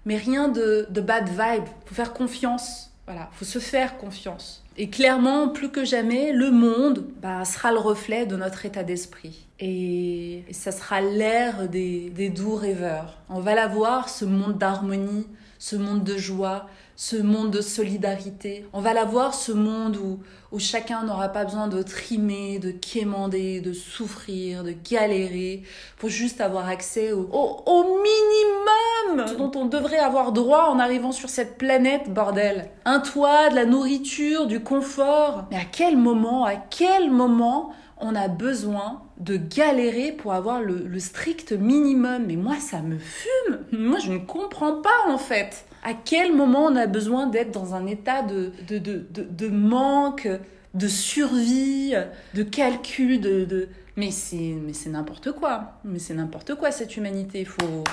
[0.05, 1.65] mais rien de, de bad vibe.
[1.85, 2.86] Faut faire confiance.
[3.07, 4.63] Voilà, faut se faire confiance.
[4.75, 9.47] Et clairement, plus que jamais, le monde bah, sera le reflet de notre état d'esprit.
[9.59, 13.17] Et, ça sera l'ère des, des doux rêveurs.
[13.29, 15.25] On va la voir, ce monde d'harmonie,
[15.57, 18.65] ce monde de joie, ce monde de solidarité.
[18.73, 20.19] On va la voir, ce monde où,
[20.51, 25.61] où chacun n'aura pas besoin de trimer, de quémander, de souffrir, de galérer,
[25.99, 31.11] pour juste avoir accès au, au, au minimum dont on devrait avoir droit en arrivant
[31.11, 32.71] sur cette planète, bordel.
[32.83, 35.45] Un toit, de la nourriture, du confort.
[35.51, 40.79] Mais à quel moment, à quel moment on a besoin de galérer pour avoir le,
[40.87, 42.25] le, strict minimum?
[42.25, 43.59] Mais moi, ça me fume.
[43.71, 45.66] Moi, je ne comprends pas en fait.
[45.87, 50.27] À quel moment on a besoin d'être dans un état de, de, de, de, manque,
[50.73, 51.93] de survie,
[52.33, 53.45] de calcul, de...
[53.45, 53.69] de...
[53.95, 55.79] Mais c'est n'importe quoi.
[55.85, 57.39] Mais c'est n'importe quoi cette humanité.
[57.39, 57.85] Il faut,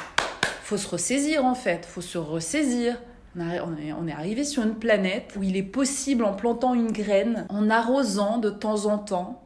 [0.64, 1.86] faut se ressaisir en fait.
[1.86, 3.00] Faut se ressaisir.
[3.38, 7.70] On est arrivé sur une planète où il est possible, en plantant une graine, en
[7.70, 9.43] arrosant de temps en temps,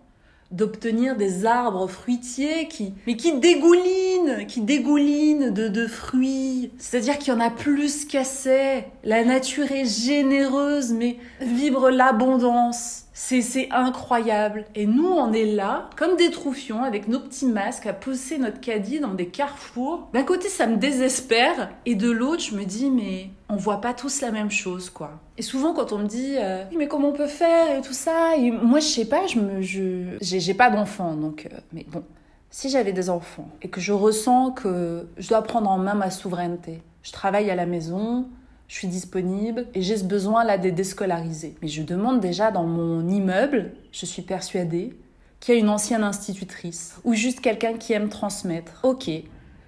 [0.51, 6.73] d'obtenir des arbres fruitiers qui, mais qui dégoulinent, qui dégoulinent de, de fruits.
[6.79, 8.85] C'est-à-dire qu'il y en a plus qu'assez.
[9.05, 13.05] La nature est généreuse, mais vibre l'abondance.
[13.21, 14.65] C'est, incroyable.
[14.77, 18.61] Et nous, on est là, comme des troufions, avec nos petits masques, à pousser notre
[18.61, 20.09] caddie dans des carrefours.
[20.15, 23.93] D'un côté, ça me désespère, et de l'autre, je me dis, mais on voit pas
[23.93, 25.19] tous la même chose, quoi.
[25.37, 27.77] Et souvent, quand on me dit, euh, mais comment on peut faire?
[27.77, 31.57] et tout ça, et moi, je sais pas, je me, je, pas d'enfants, donc, euh,
[31.73, 32.05] mais bon.
[32.51, 36.11] Si j'avais des enfants et que je ressens que je dois prendre en main ma
[36.11, 38.29] souveraineté, je travaille à la maison,
[38.69, 41.57] je suis disponible et j'ai ce besoin là d'être déscolarisée.
[41.63, 44.95] Mais je demande déjà dans mon immeuble, je suis persuadée,
[45.41, 48.81] qu'il y a une ancienne institutrice ou juste quelqu'un qui aime transmettre.
[48.83, 49.11] Ok,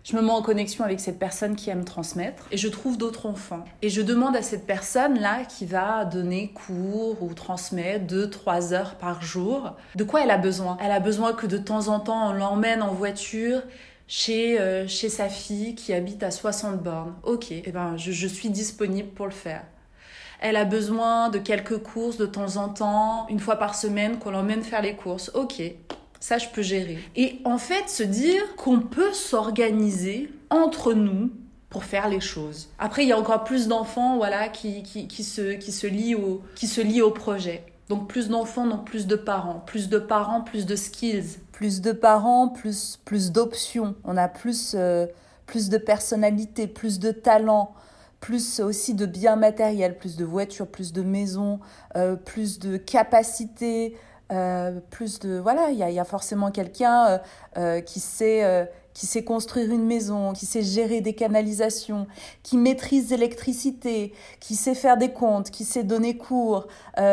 [0.02, 3.26] je me mets en connexion avec cette personne qui aime transmettre et je trouve d'autres
[3.26, 3.64] enfants.
[3.80, 9.22] Et je demande à cette personne-là qui va donner cours ou transmettre 2-3 heures par
[9.22, 10.76] jour, de quoi elle a besoin?
[10.82, 13.62] Elle a besoin que de temps en temps on l'emmène en voiture
[14.10, 17.14] chez, euh, chez sa fille qui habite à 60 bornes.
[17.22, 19.64] Ok, eh ben, je, je suis disponible pour le faire.
[20.40, 24.32] Elle a besoin de quelques courses de temps en temps, une fois par semaine, qu'on
[24.32, 25.30] l'emmène faire les courses.
[25.34, 25.62] Ok,
[26.18, 26.98] ça je peux gérer.
[27.14, 31.30] Et en fait, se dire qu'on peut s'organiser entre nous
[31.68, 32.68] pour faire les choses.
[32.80, 36.42] Après, il y a encore plus d'enfants voilà, qui, qui, qui, se, qui, se au,
[36.56, 37.64] qui se lient au projet.
[37.88, 39.62] Donc plus d'enfants, donc plus de parents.
[39.66, 41.38] Plus de parents, plus de skills.
[41.60, 43.94] Plus de parents, plus, plus d'options.
[44.04, 45.06] On a plus, euh,
[45.44, 47.74] plus de personnalité, plus de talent,
[48.18, 51.60] plus aussi de biens matériels, plus de voitures, plus de maisons,
[51.96, 53.94] euh, plus de capacités,
[54.32, 55.38] euh, plus de...
[55.38, 57.20] Voilà, il y a, y a, forcément quelqu'un
[57.84, 62.06] qui sait qui sait construire une maison, qui sait gérer des canalisations,
[62.42, 66.68] qui maîtrise l'électricité, qui sait faire des comptes, qui sait donner cours,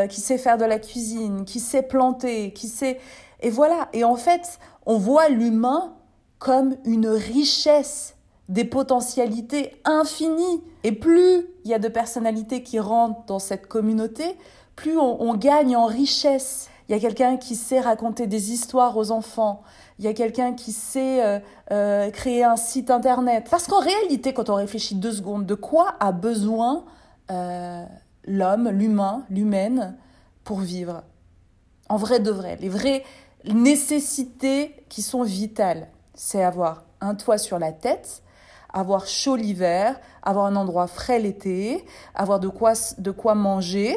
[0.10, 2.97] qui sait faire de la cuisine, qui sait planter, qui sait...
[3.41, 5.93] Et voilà, et en fait, on voit l'humain
[6.39, 8.15] comme une richesse
[8.50, 10.63] des potentialités infinies.
[10.84, 14.38] Et plus il y a de personnalités qui rentrent dans cette communauté,
[14.76, 16.69] plus on, gagne en richesse.
[16.88, 19.63] Il y a quelqu'un qui sait raconter des histoires aux enfants,
[20.00, 21.39] il y a quelqu'un qui sait euh,
[21.71, 23.47] euh, créer un site internet.
[23.50, 26.86] Parce qu'en réalité, quand on réfléchit deux secondes, de quoi a besoin
[27.32, 27.84] euh,
[28.26, 29.97] l'homme, l'humain, l'humaine
[30.43, 31.04] pour vivre?
[31.89, 33.04] En vrai de vrai, les vraies
[33.53, 38.23] nécessités qui sont vitales, c'est avoir un toit sur la tête,
[38.73, 43.95] avoir chaud l'hiver, avoir un endroit frais l'été, avoir de quoi, de quoi manger,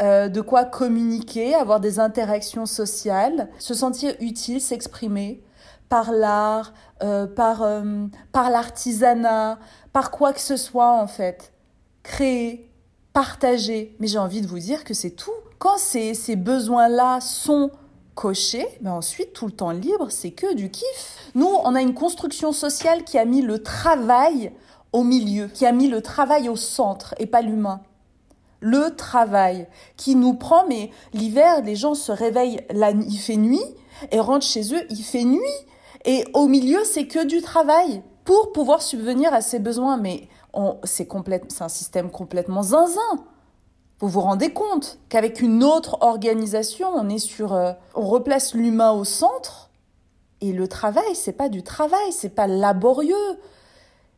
[0.00, 5.42] euh, de quoi communiquer, avoir des interactions sociales, se sentir utile, s'exprimer
[5.88, 9.58] par l'art, euh, par, euh, par l'artisanat,
[9.92, 11.52] par quoi que ce soit en fait.
[12.02, 12.70] Créer,
[13.12, 13.94] partager.
[14.00, 15.30] Mais j'ai envie de vous dire que c'est tout.
[15.58, 17.70] Quand ces, ces besoins-là sont
[18.14, 21.30] cochés, mais ensuite tout le temps libre, c'est que du kiff.
[21.34, 24.52] Nous, on a une construction sociale qui a mis le travail
[24.92, 27.80] au milieu, qui a mis le travail au centre et pas l'humain.
[28.60, 33.64] Le travail qui nous prend, mais l'hiver, les gens se réveillent, la, il fait nuit,
[34.10, 35.40] et rentrent chez eux, il fait nuit.
[36.04, 39.96] Et au milieu, c'est que du travail pour pouvoir subvenir à ses besoins.
[39.96, 40.28] Mais
[40.84, 41.08] c'est
[41.60, 43.24] un système complètement zinzin.
[44.02, 48.90] Vous vous rendez compte qu'avec une autre organisation, on est sur, euh, on replace l'humain
[48.90, 49.70] au centre
[50.40, 53.14] et le travail, c'est pas du travail, c'est pas laborieux.
[53.14, 53.36] Euh,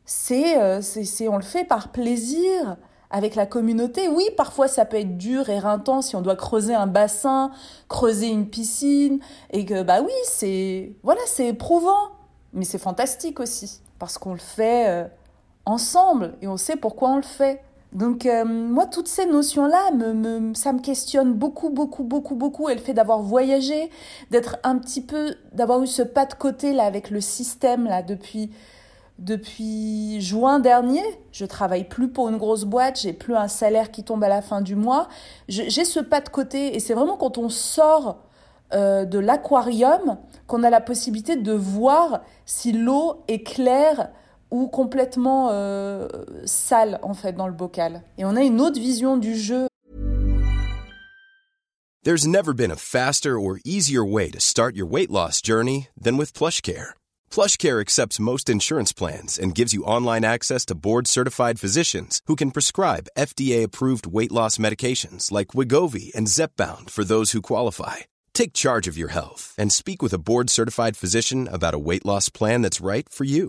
[0.06, 2.78] c'est, c'est, on le fait par plaisir
[3.10, 4.08] avec la communauté.
[4.08, 7.50] Oui, parfois ça peut être dur et rintant si on doit creuser un bassin,
[7.86, 9.18] creuser une piscine
[9.50, 12.08] et que bah oui, c'est voilà, c'est éprouvant,
[12.54, 15.04] mais c'est fantastique aussi parce qu'on le fait euh,
[15.66, 17.62] ensemble et on sait pourquoi on le fait.
[17.94, 19.90] Donc euh, moi, toutes ces notions-là,
[20.54, 22.68] ça me questionne beaucoup, beaucoup, beaucoup, beaucoup.
[22.68, 23.88] Et le fait d'avoir voyagé,
[24.30, 28.02] d'être un petit peu, d'avoir eu ce pas de côté là avec le système là
[28.02, 28.50] depuis
[29.20, 31.04] depuis juin dernier.
[31.30, 34.42] Je travaille plus pour une grosse boîte, j'ai plus un salaire qui tombe à la
[34.42, 35.08] fin du mois.
[35.48, 38.18] J'ai ce pas de côté et c'est vraiment quand on sort
[38.72, 44.10] euh, de l'aquarium qu'on a la possibilité de voir si l'eau est claire
[44.54, 46.06] ou complètement euh,
[46.44, 48.02] sale en fait dans le bocal.
[48.18, 49.66] Et on a une autre vision du jeu.
[52.04, 56.16] There's never been a faster or easier way to start your weight loss journey than
[56.16, 56.90] with PlushCare.
[57.30, 62.52] PlushCare accepts most insurance plans and gives you online access to board-certified physicians who can
[62.52, 68.04] prescribe FDA-approved weight loss medications like Wigovi and Zepbound for those who qualify.
[68.34, 72.28] Take charge of your health and speak with a board-certified physician about a weight loss
[72.28, 73.48] plan that's right for you.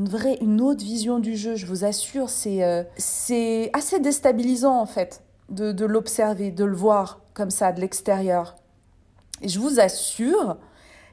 [0.00, 4.80] Une vraie, une autre vision du jeu, je vous assure, c'est euh, c'est assez déstabilisant
[4.80, 8.56] en fait de, l'observer, de le voir comme ça de l'extérieur.
[9.42, 10.56] Et je vous assure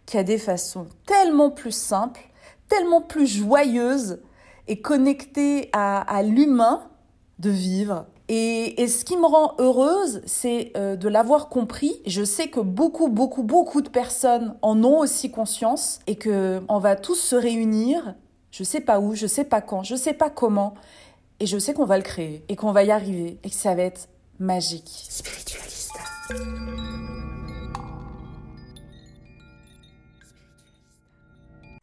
[0.06, 2.22] qu'il y a des façons tellement plus simples,
[2.70, 4.22] tellement plus joyeuses
[4.70, 6.88] et connectées à, à l'humain
[7.40, 8.06] de vivre.
[8.30, 12.02] Et, et, ce qui me rend heureuse, c'est euh, de l'avoir compris.
[12.06, 16.80] Je sais que beaucoup, beaucoup, beaucoup de personnes en ont aussi conscience et que on
[16.80, 18.16] va tous se réunir
[18.58, 20.74] je sais pas où, je sais pas quand, je sais pas comment.
[21.40, 23.76] Et je sais qu'on va le créer et qu'on va y arriver et que ça
[23.76, 25.06] va être magique.
[25.10, 26.00] Spiritualista.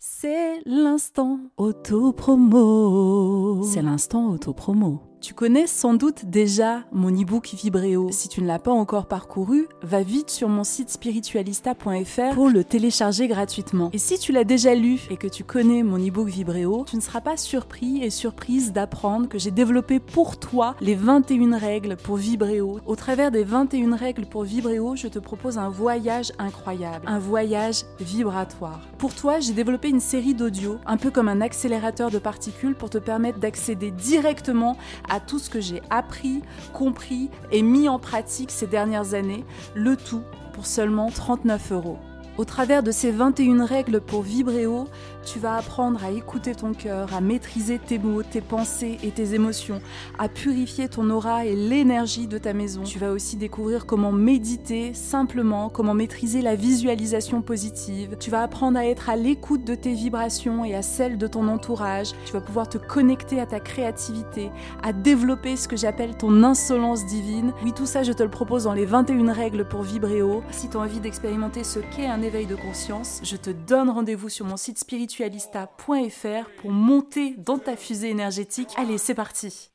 [0.01, 3.63] C'est l'instant auto-promo.
[3.63, 5.01] C'est l'instant auto-promo.
[5.25, 8.11] Tu connais sans doute déjà mon e-book Vibréo.
[8.13, 12.63] Si tu ne l'as pas encore parcouru, va vite sur mon site spiritualista.fr pour le
[12.63, 13.89] télécharger gratuitement.
[13.95, 17.01] Et si tu l'as déjà lu et que tu connais mon e-book Vibréo, tu ne
[17.01, 22.17] seras pas surpris et surprise d'apprendre que j'ai développé pour toi les 21 règles pour
[22.17, 22.81] Vibréo.
[22.85, 27.85] Au travers des 21 règles pour Vibréo, je te propose un voyage incroyable, un voyage
[27.99, 28.83] vibratoire.
[28.99, 32.91] Pour toi, j'ai développé une série d'audio, un peu comme un accélérateur de particules pour
[32.91, 34.77] te permettre d'accéder directement
[35.13, 39.44] à à tout ce que j'ai appris, compris et mis en pratique ces dernières années,
[39.74, 40.22] le tout
[40.53, 41.98] pour seulement 39 euros.
[42.37, 44.88] Au travers de ces 21 règles pour vibrer haut,
[45.25, 49.35] tu vas apprendre à écouter ton cœur, à maîtriser tes mots, tes pensées et tes
[49.35, 49.81] émotions,
[50.19, 52.83] à purifier ton aura et l'énergie de ta maison.
[52.83, 58.17] Tu vas aussi découvrir comment méditer simplement, comment maîtriser la visualisation positive.
[58.21, 61.49] Tu vas apprendre à être à l'écoute de tes vibrations et à celles de ton
[61.49, 62.13] entourage.
[62.27, 64.51] Tu vas pouvoir te connecter à ta créativité,
[64.83, 67.53] à développer ce que j'appelle ton insolence divine.
[67.63, 70.42] Oui, tout ça, je te le propose dans les 21 règles pour vibrer haut.
[70.51, 74.29] Si tu as envie d'expérimenter ce qu'est un éveil de conscience, je te donne rendez-vous
[74.29, 78.71] sur mon site spirituel spiritualista.fr pour monter dans ta fusée énergétique.
[78.77, 79.71] Allez, c'est parti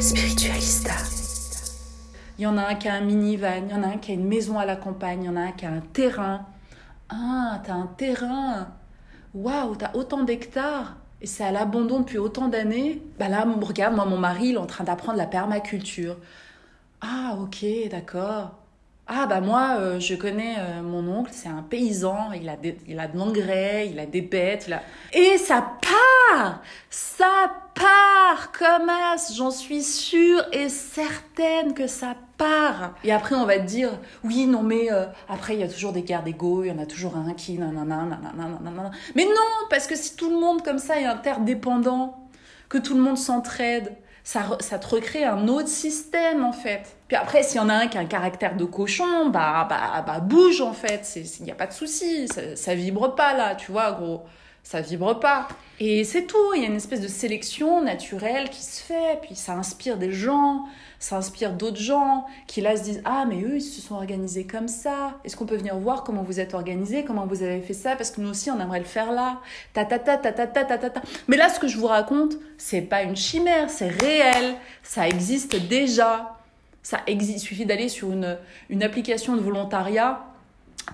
[0.00, 0.94] Spiritualista.
[2.36, 4.10] il y en a un qui a un minivan, il y en a un qui
[4.10, 6.46] a une maison à la campagne, il y en a un qui a un terrain.
[7.10, 8.68] Ah, t'as un terrain.
[9.32, 10.96] Waouh, t'as autant d'hectares.
[11.20, 13.02] Et c'est à l'abandon depuis autant d'années.
[13.20, 16.16] Bah là, regarde, moi, mon mari, il est en train d'apprendre la permaculture.
[17.00, 18.63] Ah, ok, d'accord.
[19.06, 22.56] Ah bah moi, euh, je connais euh, mon oncle, c'est un paysan, il a,
[22.88, 24.82] il a de l'engrais, il a des bêtes, il a...
[25.12, 32.94] Et ça part Ça part comme as, j'en suis sûre et certaine que ça part.
[33.04, 33.90] Et après on va te dire,
[34.22, 36.78] oui non mais euh, après il y a toujours des guerres d'ego, il y en
[36.78, 38.90] a toujours un qui nanana, nanana, nanana.
[39.14, 42.26] Mais non, parce que si tout le monde comme ça est interdépendant,
[42.70, 43.94] que tout le monde s'entraide,
[44.24, 46.96] ça, ça te recrée un autre système en fait.
[47.08, 50.02] Puis après, s'il y en a un qui a un caractère de cochon, bah, bah,
[50.04, 53.54] bah bouge en fait, il n'y a pas de souci, ça, ça vibre pas là,
[53.54, 54.22] tu vois, gros,
[54.62, 55.46] ça vibre pas.
[55.78, 59.34] Et c'est tout, il y a une espèce de sélection naturelle qui se fait, puis
[59.34, 60.64] ça inspire des gens,
[61.04, 64.68] s'inspirent d'autres gens, qui là se disent Ah, mais eux, ils se sont organisés comme
[64.68, 65.18] ça.
[65.24, 67.94] Est-ce qu'on peut venir voir comment vous êtes organisés, comment vous avez fait ça?
[67.96, 69.40] Parce que nous aussi, on aimerait le faire là.
[69.72, 70.90] Ta ta ta ta ta ta ta ta.
[70.90, 71.02] ta.
[71.28, 74.54] Mais là, ce que je vous raconte, c'est pas une chimère, c'est réel.
[74.82, 76.38] Ça existe déjà.
[76.82, 77.44] Ça existe.
[77.44, 78.38] Il suffit d'aller sur une,
[78.70, 80.24] une application de volontariat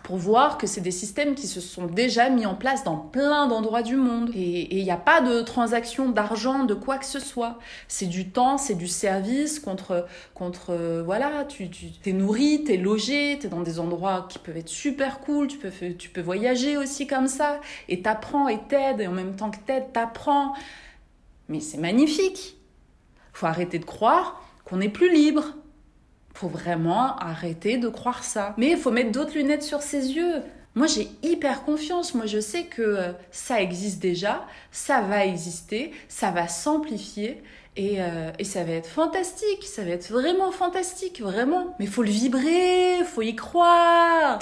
[0.02, 3.46] pour voir que c'est des systèmes qui se sont déjà mis en place dans plein
[3.48, 4.30] d'endroits du monde.
[4.34, 7.58] Et il n'y a pas de transaction d'argent, de quoi que ce soit.
[7.88, 12.74] C'est du temps, c'est du service contre, contre euh, voilà, tu, tu es nourri, tu
[12.74, 16.08] es logé, tu es dans des endroits qui peuvent être super cool, tu peux, tu
[16.08, 19.92] peux voyager aussi comme ça, et t'apprends et t'aides, et en même temps que t'aides,
[19.92, 20.54] t'apprends.
[21.48, 22.56] Mais c'est magnifique.
[23.32, 25.54] faut arrêter de croire qu'on est plus libre
[26.34, 28.54] faut vraiment arrêter de croire ça.
[28.56, 30.42] Mais il faut mettre d'autres lunettes sur ses yeux.
[30.74, 32.14] Moi, j'ai hyper confiance.
[32.14, 37.42] Moi, je sais que euh, ça existe déjà, ça va exister, ça va s'amplifier.
[37.76, 41.76] Et, euh, et, ça va être fantastique, ça va être vraiment fantastique, vraiment.
[41.78, 44.38] Mais il faut le vibrer, faut y croire.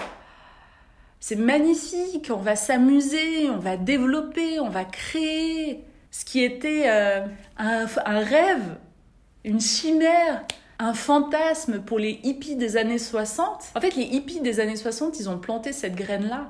[1.21, 5.85] C'est magnifique, on va s'amuser, on va développer, on va créer.
[6.11, 7.27] Ce qui était euh,
[7.59, 8.79] un rêve,
[9.45, 10.45] une chimère,
[10.79, 13.73] un fantasme pour les hippies des années 60.
[13.75, 16.49] En fait, les hippies des années 60, ils ont planté cette graine-là.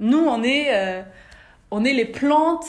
[0.00, 1.02] Nous, on est, euh,
[1.70, 2.66] on est les plantes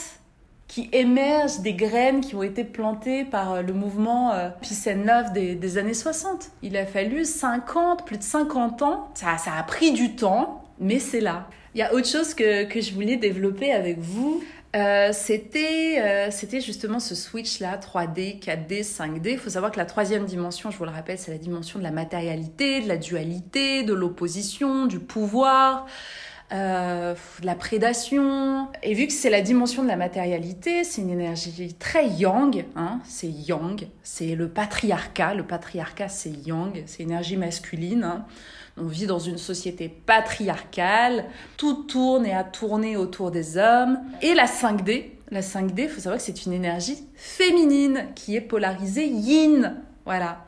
[0.68, 5.03] qui émergent des graines qui ont été plantées par euh, le mouvement euh, Peace and
[5.05, 6.49] Love des, années 60.
[6.62, 9.09] Il a fallu 50, plus de 50 ans.
[9.14, 11.47] Ça, ça a pris du temps, mais c'est là.
[11.76, 14.41] Il y a autre chose que, que je voulais développer avec vous.
[14.74, 19.86] Euh, c'était euh, justement ce switch là 3D 4D 5D il faut savoir que la
[19.86, 23.84] troisième dimension je vous le rappelle c'est la dimension de la matérialité de la dualité
[23.84, 25.88] de l'opposition du pouvoir
[26.53, 28.67] euh, de la prédation.
[28.84, 32.99] Et vu que c'est la dimension de la matérialité c'est une énergie très yang hein,
[33.05, 35.34] c'est yang c'est le patriarcat.
[35.34, 38.26] Le patriarcat c'est yang c'est énergie masculine hein.
[38.78, 41.26] On vit dans une société patriarcale,
[41.57, 43.99] tout tourne et a tourné autour des hommes.
[44.22, 48.41] Et la 5D, la 5D, il faut savoir que c'est une énergie féminine qui est
[48.41, 49.78] polarisée yin.
[50.05, 50.45] Voilà.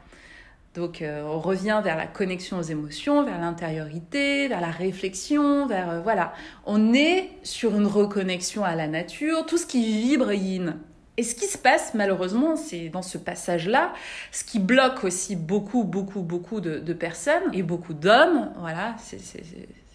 [0.73, 5.89] Donc euh, on revient vers la connexion aux émotions, vers l'intériorité, vers la réflexion, vers
[5.89, 6.33] euh, voilà.
[6.65, 10.77] On est sur une reconnexion à la nature, tout ce qui vibre yin.
[11.17, 13.93] Et ce qui se passe, malheureusement, c'est dans ce passage-là,
[14.31, 19.21] ce qui bloque aussi beaucoup, beaucoup, beaucoup de, personnes et beaucoup d'hommes, voilà, c'est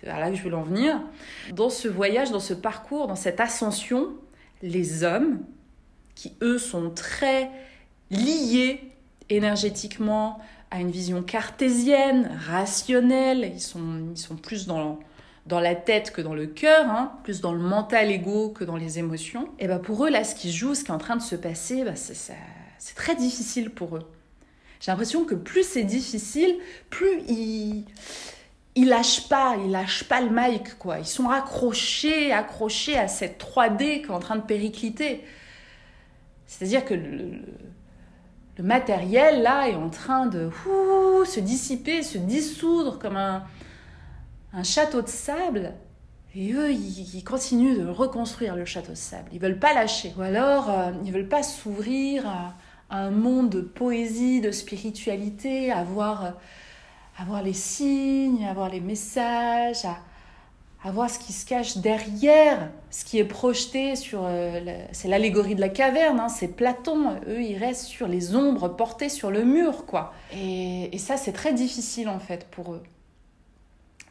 [0.04, 1.00] là que je veux en venir.
[1.52, 4.10] Dans ce voyage, dans ce parcours, dans cette ascension,
[4.62, 5.40] les hommes,
[6.14, 7.50] qui eux sont très
[8.10, 8.80] liés
[9.28, 10.38] énergétiquement
[10.70, 14.98] à une vision cartésienne, rationnelle, ils sont, ils sont plus dans
[15.48, 18.76] dans la tête que dans le cœur, hein, plus dans le mental ego que dans
[18.76, 21.16] les émotions, et ben pour eux, là, ce qui joue, ce qui est en train
[21.16, 24.02] de se passer, bah, c'est très difficile pour eux.
[24.80, 26.54] J'ai l'impression que plus c'est difficile,
[26.90, 27.84] plus ils,
[28.74, 30.98] ils lâchent pas, ils lâchent pas le mic, quoi.
[30.98, 35.24] Ils sont accrochés, accrochés à cette 3D qui est en train de péricliter.
[36.46, 37.42] C'est-à-dire que le,
[38.62, 40.50] matériel, là, est en train de
[41.24, 43.44] se dissiper, se dissoudre comme un,
[44.52, 45.74] un château de sable.
[46.34, 49.28] Et eux, ils, continuent de reconstruire le château de sable.
[49.32, 50.12] Ils veulent pas lâcher.
[50.18, 52.54] Ou alors, euh, ils veulent pas s'ouvrir à,
[52.90, 56.34] un monde de poésie, de spiritualité, à voir,
[57.44, 63.18] les signes, à voir les messages, à, voir ce qui se cache derrière, ce qui
[63.18, 64.20] est projeté sur...
[64.24, 64.60] Euh,
[64.92, 67.16] c'est l'allégorie de la caverne, hein, c'est Platon.
[67.26, 70.14] Eux, ils restent sur les ombres portées sur le mur, quoi.
[70.32, 72.82] et ça, c'est très difficile, en fait, pour eux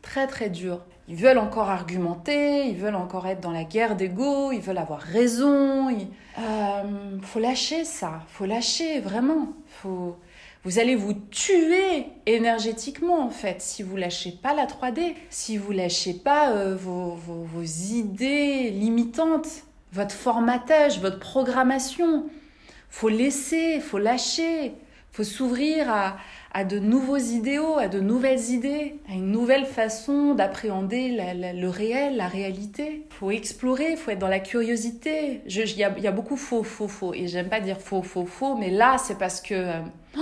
[0.07, 0.79] très très dur.
[1.09, 4.99] Ils veulent encore argumenter, ils veulent encore être dans la guerre d'ego, ils veulent avoir
[4.99, 5.89] raison.
[5.89, 6.07] Il
[6.39, 9.49] euh, faut lâcher ça, faut lâcher vraiment.
[9.67, 10.17] Faut...
[10.63, 15.73] vous allez vous tuer énergétiquement en fait si vous lâchez pas la 3D, si vous
[15.73, 22.25] lâchez pas euh, vos, vos, idées limitantes, votre formatage, votre programmation.
[22.89, 24.73] Faut laisser, faut lâcher,
[25.17, 25.91] faut s'ouvrir
[26.53, 31.17] à, de nouveaux idéaux, à de nouvelles idées, à une nouvelle façon d'appréhender
[31.55, 33.07] le réel, la réalité.
[33.09, 35.41] Faut explorer, faut être dans la curiosité.
[35.47, 37.15] Il y, a beaucoup faux, faux, faux.
[37.15, 39.81] Et j'aime pas dire faux, faux, faux, mais là, c'est parce que euh,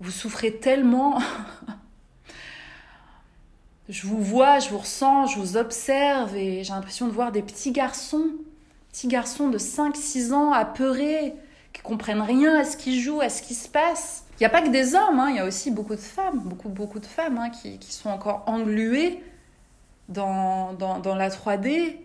[0.00, 1.18] vous souffrez tellement.
[3.90, 7.42] je vous vois, je vous ressens, je vous observe et j'ai l'impression de voir des
[7.42, 8.30] petits garçons,
[8.92, 11.34] petits garçons de 5-6 ans apeurés,
[11.76, 14.50] qui comprennent rien à ce qui joue, à ce qui se passe il n'y a
[14.50, 17.06] pas que des hommes, hein, il y a aussi beaucoup de femmes, beaucoup, beaucoup de
[17.06, 19.22] femmes hein, qui, qui, sont encore engluées
[20.10, 21.96] dans, dans, la 3D.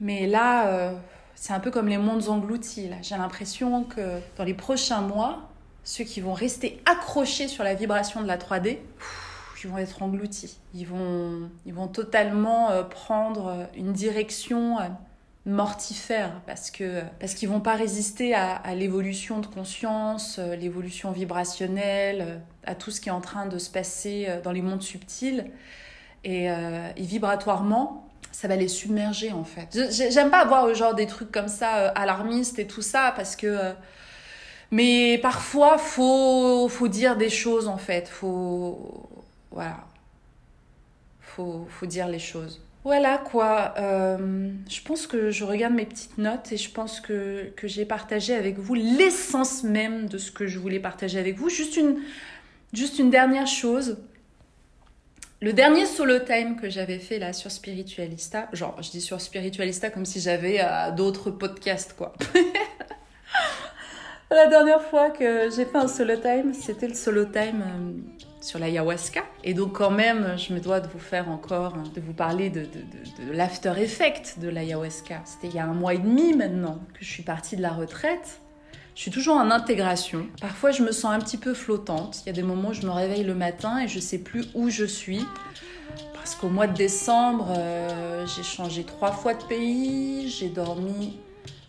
[0.00, 0.92] Mais là, euh,
[1.34, 2.90] c'est un peu comme les mondes engloutis.
[3.00, 5.48] J'ai l'impression que dans les prochains mois,
[5.84, 8.76] ceux qui vont rester accrochés sur la vibration de la 3D,
[9.64, 10.58] ils vont être engloutis.
[10.74, 14.82] Ils vont, ils vont totalement euh, prendre une direction euh,
[15.48, 22.20] mortifères parce que parce qu'ils vont pas résister à, l'évolution de conscience, euh, l'évolution vibrationnelle,
[22.20, 24.82] euh, à tout ce qui est en train de se passer euh, dans les mondes
[24.82, 25.50] subtils
[26.24, 26.48] et,
[26.98, 29.90] vibratoirement ça va les submerger en fait.
[29.90, 33.72] J'aime pas avoir genre des trucs comme ça alarmistes et tout ça parce que
[34.70, 39.08] mais parfois faut faut dire des choses en fait, faut
[39.50, 39.78] voilà.
[41.20, 42.60] Faut faut dire les choses.
[42.88, 47.52] Voilà quoi, euh, je pense que je regarde mes petites notes et je pense que,
[47.64, 51.50] j'ai partagé avec vous l'essence même de ce que je voulais partager avec vous.
[51.50, 51.98] Juste une,
[52.72, 53.98] juste une dernière chose.
[55.42, 59.90] Le dernier solo time que j'avais fait là sur Spiritualista, genre je dis sur Spiritualista
[59.90, 62.14] comme si j'avais euh, d'autres podcasts quoi.
[64.30, 67.92] La dernière fois que j'ai fait un solo time, c'était le solo time euh,
[68.48, 69.24] sur l'ayahuasca.
[69.44, 72.66] Et donc quand même, je me dois de vous faire encore, de vous parler de,
[73.30, 75.20] l'after effect de l'ayahuasca.
[75.26, 77.72] C'était il y a un mois et demi maintenant que je suis partie de la
[77.72, 78.40] retraite.
[78.94, 80.26] Je suis toujours en intégration.
[80.40, 82.22] Parfois, je me sens un petit peu flottante.
[82.24, 84.46] Il y a des moments où je me réveille le matin et je sais plus
[84.54, 85.24] où je suis.
[86.14, 90.30] Parce qu'au mois de décembre, euh, j'ai changé trois fois de pays.
[90.30, 91.18] J'ai dormi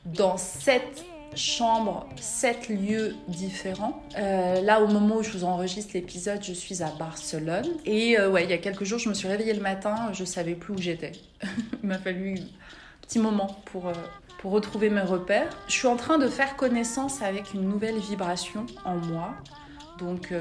[0.06, 1.04] dans sept
[1.36, 4.02] chambres, sept lieux différents.
[4.18, 7.68] Euh, là, au moment où je vous enregistre l'épisode, je suis à Barcelone.
[7.86, 10.24] Et euh, ouais, il y a quelques jours, je me suis réveillée le matin, je
[10.24, 11.14] savais plus où j'étais.
[11.84, 13.94] il m'a fallu un petit moment pour, euh,
[14.40, 15.50] pour retrouver mes repères.
[15.68, 19.36] Je suis en train de faire connaissance avec une nouvelle vibration en moi.
[20.00, 20.34] Donc,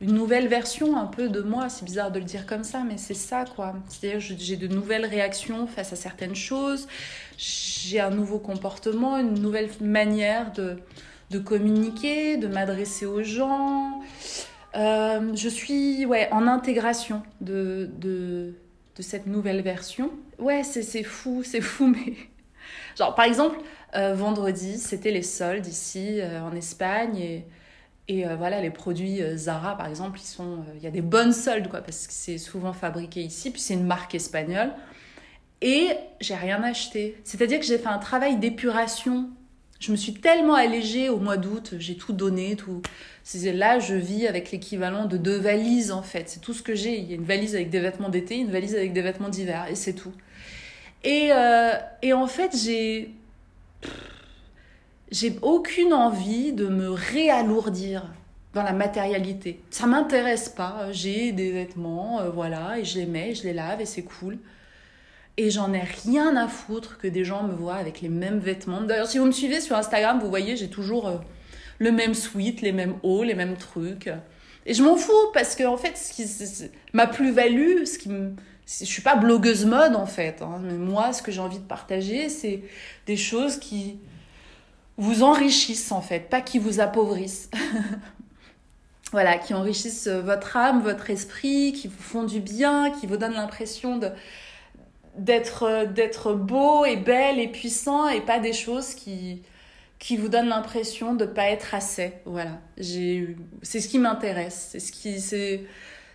[0.00, 1.68] une nouvelle version un peu de moi.
[1.68, 3.74] C'est bizarre de le dire comme ça, mais c'est ça, quoi.
[3.88, 6.88] C'est-à-dire, j'ai de nouvelles réactions face à certaines choses.
[7.36, 10.78] J'ai un nouveau comportement, une nouvelle manière de,
[11.30, 14.00] de communiquer, de m'adresser aux gens.
[14.76, 18.54] Euh, je suis ouais, en intégration de, de,
[18.96, 20.10] de cette nouvelle version.
[20.38, 22.14] Ouais, c'est fou, c'est fou, mais...
[22.96, 23.58] Genre, par exemple,
[23.96, 27.44] euh, vendredi, c'était les soldes ici, euh, en Espagne, et
[28.10, 31.32] et euh, voilà, les produits euh, Zara, par exemple, euh, il y a des bonnes
[31.32, 34.72] soldes, quoi, parce que c'est souvent fabriqué ici, puis c'est une marque espagnole.
[35.62, 35.90] Et
[36.20, 37.16] j'ai rien acheté.
[37.22, 39.30] C'est-à-dire que j'ai fait un travail d'épuration.
[39.78, 42.82] Je me suis tellement allégée au mois d'août, j'ai tout donné, tout.
[43.44, 46.28] Là, je vis avec l'équivalent de deux valises, en fait.
[46.28, 46.98] C'est tout ce que j'ai.
[46.98, 49.66] Il y a une valise avec des vêtements d'été, une valise avec des vêtements d'hiver,
[49.70, 50.12] et c'est tout.
[51.04, 51.30] Et,
[52.02, 53.14] et en fait, j'ai
[55.10, 58.04] j'ai aucune envie de me réalourdir
[58.54, 59.60] dans la matérialité.
[59.70, 60.88] Ça m'intéresse pas.
[60.92, 64.38] J'ai des vêtements, euh, voilà, et je les mets, je les lave et c'est cool.
[65.36, 68.80] Et j'en ai rien à foutre que des gens me voient avec les mêmes vêtements.
[68.80, 71.16] D'ailleurs, si vous me suivez sur Instagram, vous voyez, j'ai toujours euh,
[71.78, 74.10] le même sweat, les mêmes hauts, les mêmes trucs.
[74.66, 76.26] Et je m'en fous parce que en fait, ce qui,
[76.92, 78.34] ma plus-value, ce qui me,
[78.66, 80.42] je suis pas blogueuse mode en fait.
[80.42, 82.62] Hein, mais moi, ce que j'ai envie de partager, c'est
[83.06, 83.98] des choses qui
[85.00, 87.50] vous enrichissent en fait, pas qui vous appauvrissent.
[89.12, 93.34] voilà, qui enrichissent votre âme, votre esprit, qui vous font du bien, qui vous donnent
[93.34, 94.10] l'impression de
[95.16, 99.42] d'être d'être beau et belle et puissant et pas des choses qui
[99.98, 102.12] qui vous donnent l'impression de pas être assez.
[102.24, 105.64] Voilà, c'est ce qui m'intéresse, c'est ce qui c'est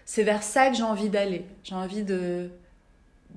[0.06, 1.46] c'est vers ça que j'ai envie d'aller.
[1.64, 2.52] J'ai envie de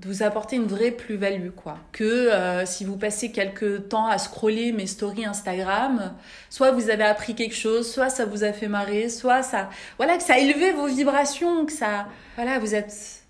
[0.01, 1.79] de vous apporter une vraie plus-value, quoi.
[1.93, 6.15] Que euh, si vous passez quelques temps à scroller mes stories Instagram,
[6.51, 10.17] soit vous avez appris quelque chose, soit ça vous a fait marrer, soit ça, voilà,
[10.17, 13.25] que ça a élevé vos vibrations, que ça, voilà, vous êtes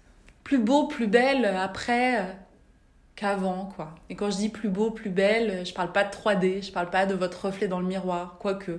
[0.45, 2.25] plus beau, plus belle après euh,
[3.17, 3.95] qu'avant, quoi.
[4.11, 6.91] Et quand je dis plus beau, plus belle, je parle pas de 3D, je parle
[6.91, 8.79] pas de votre reflet dans le miroir, quoique.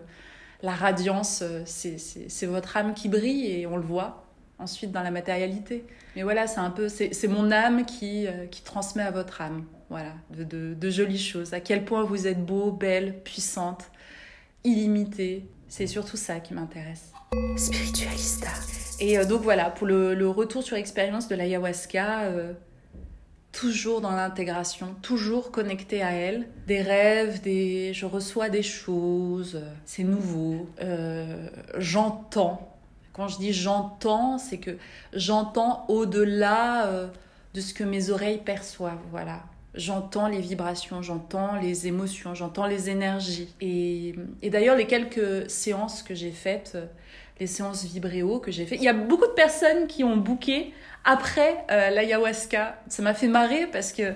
[0.61, 4.28] la radiance, c'est votre âme qui brille et on le voit
[4.59, 5.85] ensuite dans la matérialité.
[6.15, 10.13] Mais voilà, c'est un peu, c'est mon âme qui, qui transmet à votre âme, voilà,
[10.35, 11.53] de, de, de, jolies choses.
[11.53, 13.85] À quel point vous êtes beau, belle, puissante,
[14.63, 15.45] illimitée.
[15.67, 17.13] C'est surtout ça qui m'intéresse.
[17.57, 18.49] Spiritualista.
[18.99, 22.31] Et donc voilà, pour le, le retour sur expérience de l'ayahuasca,
[23.51, 26.47] toujours dans l'intégration, toujours connecté à elle.
[26.67, 27.93] Des rêves, des...
[27.93, 30.69] je reçois des choses, c'est nouveau.
[30.81, 32.78] Euh, j'entends.
[33.13, 34.77] Quand je dis j'entends, c'est que
[35.13, 37.07] j'entends au-delà euh,
[37.53, 39.01] de ce que mes oreilles perçoivent.
[39.11, 39.41] Voilà.
[39.75, 43.53] J'entends les vibrations, j'entends les émotions, j'entends les énergies.
[43.61, 46.77] Et, d'ailleurs, les quelques séances que j'ai faites,
[47.39, 50.73] les séances vibréo que j'ai faites, il y a beaucoup de personnes qui ont booké
[51.05, 52.81] après euh, l'ayahuasca.
[52.87, 54.13] Ça m'a fait marrer parce que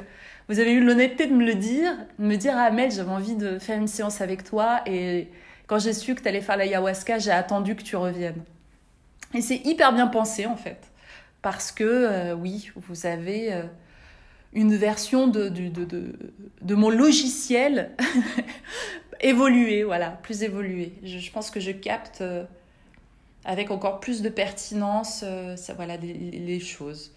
[0.49, 3.59] vous avez eu l'honnêteté de me le dire, de me dire, ah j'avais envie de
[3.59, 4.81] faire une séance avec toi.
[4.85, 5.29] Et
[5.67, 8.43] quand j'ai su que tu allais faire l'ayahuasca, j'ai attendu que tu reviennes.
[9.33, 10.91] Et c'est hyper bien pensé en fait.
[11.41, 13.63] Parce que euh, oui, vous avez euh,
[14.53, 15.51] une version de,
[16.73, 17.91] mon logiciel
[19.21, 20.93] évolué, voilà, plus évolué.
[21.03, 22.23] Je, pense que je capte
[23.45, 27.11] avec encore plus de pertinence euh, voilà, les, choses.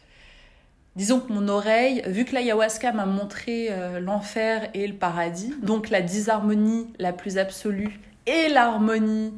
[0.97, 5.91] Disons que mon oreille, vu que l'ayahuasca m'a montré euh, l'enfer et le paradis, donc
[5.91, 9.35] la disharmonie la plus absolue et l'harmonie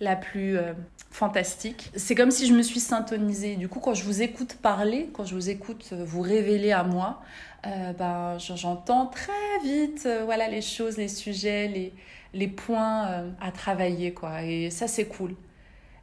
[0.00, 0.72] la plus euh,
[1.10, 3.56] fantastique, c'est comme si je me suis syntonisée.
[3.56, 7.22] Du coup, quand je vous écoute parler, quand je vous écoute vous révéler à moi,
[7.64, 9.32] ben, j'entends très
[9.64, 11.92] vite voilà, les choses, les sujets, les,
[12.32, 14.14] les points à travailler.
[14.14, 14.44] Quoi.
[14.44, 15.34] Et ça, c'est cool.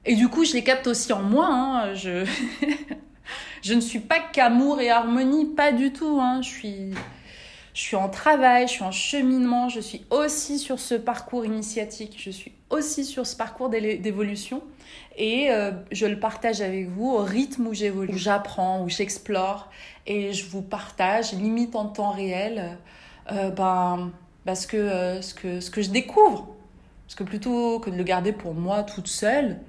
[0.05, 1.47] Et du coup, je les capte aussi en moi.
[1.49, 1.93] Hein.
[1.95, 2.25] Je...
[3.63, 6.19] je ne suis pas qu'amour et harmonie, pas du tout.
[6.21, 6.41] Hein.
[6.43, 6.91] Je, suis...
[7.73, 12.15] je suis en travail, je suis en cheminement, je suis aussi sur ce parcours initiatique,
[12.19, 14.61] je suis aussi sur ce parcours d'évolution.
[15.17, 19.69] Et euh, je le partage avec vous au rythme où j'évolue, où j'apprends, où j'explore.
[20.07, 22.77] Et je vous partage, limite en temps réel,
[23.31, 24.11] euh, ben,
[24.45, 26.47] parce que, euh, ce que, ce que je découvre.
[27.05, 29.59] Parce que plutôt que de le garder pour moi toute seule,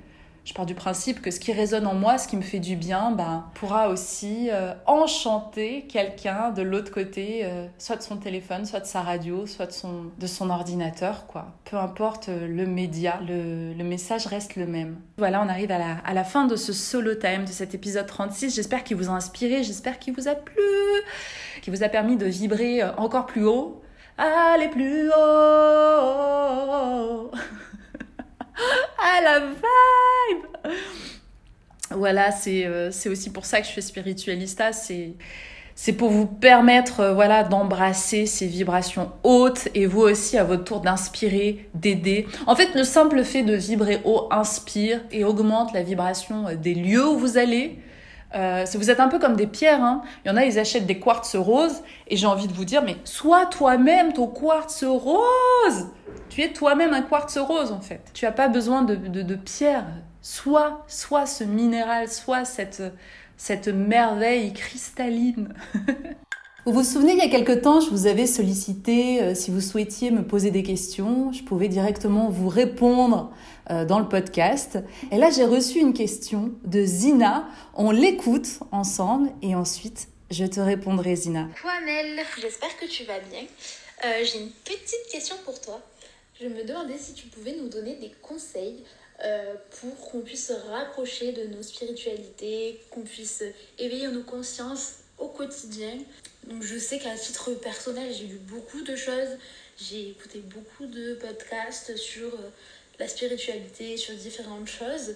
[0.46, 2.76] je pars du principe que ce qui résonne en moi, ce qui me fait du
[2.76, 8.64] bien, ben, pourra aussi euh, enchanter quelqu'un de l'autre côté, euh, soit de son téléphone,
[8.64, 11.26] soit de sa radio, soit de son, ordinateur.
[11.26, 11.46] quoi.
[11.64, 15.00] Peu importe euh, le média, le, message reste le même.
[15.18, 18.06] Voilà, on arrive à la, à la fin de ce solo time, de cet épisode
[18.06, 18.54] 36.
[18.54, 20.62] J'espère qu'il vous a inspiré, j'espère qu'il vous a plu,
[21.60, 23.82] qu'il vous a permis de vibrer encore plus haut.
[24.16, 25.16] Aller plus haut
[28.98, 30.46] ah la vibe
[31.90, 35.14] Voilà, euh, c'est aussi pour ça que je fais spiritualista, c'est
[35.78, 40.64] c'est pour vous permettre euh, voilà d'embrasser ces vibrations hautes et vous aussi à votre
[40.64, 42.26] tour d'inspirer, d'aider.
[42.46, 46.74] En fait, le simple fait de vibrer haut inspire et augmente la vibration euh, des
[46.74, 47.78] lieux où vous allez.
[48.74, 49.82] Vous êtes un peu comme des pierres.
[49.82, 50.02] Hein.
[50.22, 52.82] Il y en a, ils achètent des quartz roses et j'ai envie de vous dire,
[52.82, 55.86] mais sois toi-même ton quartz rose.
[56.28, 58.00] Tu es toi-même un quartz rose en fait.
[58.14, 59.86] Tu n'as pas besoin de, de, pierre.
[60.22, 62.82] Sois ce minéral, sois cette,
[63.36, 65.54] cette merveille cristalline.
[66.66, 69.60] Vous vous souvenez, il y a quelque temps, je vous avais sollicité euh, si vous
[69.60, 71.32] souhaitiez me poser des questions.
[71.32, 73.32] Je pouvais directement vous répondre
[73.70, 74.76] euh, dans le podcast.
[75.12, 77.46] Et là, j'ai reçu une question de Zina.
[77.74, 81.46] On l'écoute ensemble et ensuite, je te répondrai, Zina.
[81.62, 83.42] Quoi, Mel J'espère que tu vas bien.
[84.04, 85.80] Euh, j'ai une petite question pour toi.
[86.40, 88.84] Je me demandais si tu pouvais nous donner des conseils
[89.24, 93.42] euh, pour qu'on puisse se rapprocher de nos spiritualités, qu'on puisse
[93.78, 95.96] éveiller nos consciences au quotidien.
[96.44, 99.38] Donc je sais qu'à titre personnel, j'ai lu beaucoup de choses,
[99.78, 102.50] j'ai écouté beaucoup de podcasts sur euh,
[102.98, 105.14] la spiritualité, sur différentes choses.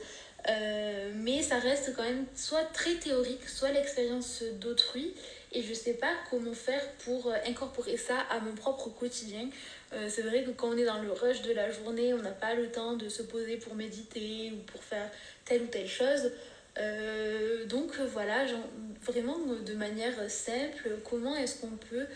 [0.49, 5.13] Euh, mais ça reste quand même soit très théorique, soit l'expérience d'autrui.
[5.53, 9.51] Et je sais pas comment faire pour incorporer ça à mon propre quotidien.
[9.93, 12.31] Euh, c'est vrai que quand on est dans le rush de la journée, on n'a
[12.31, 15.11] pas le temps de se poser pour méditer ou pour faire
[15.45, 16.33] telle ou telle chose.
[16.79, 18.47] Euh, donc voilà,
[19.03, 22.07] vraiment de manière simple, comment est-ce qu'on peut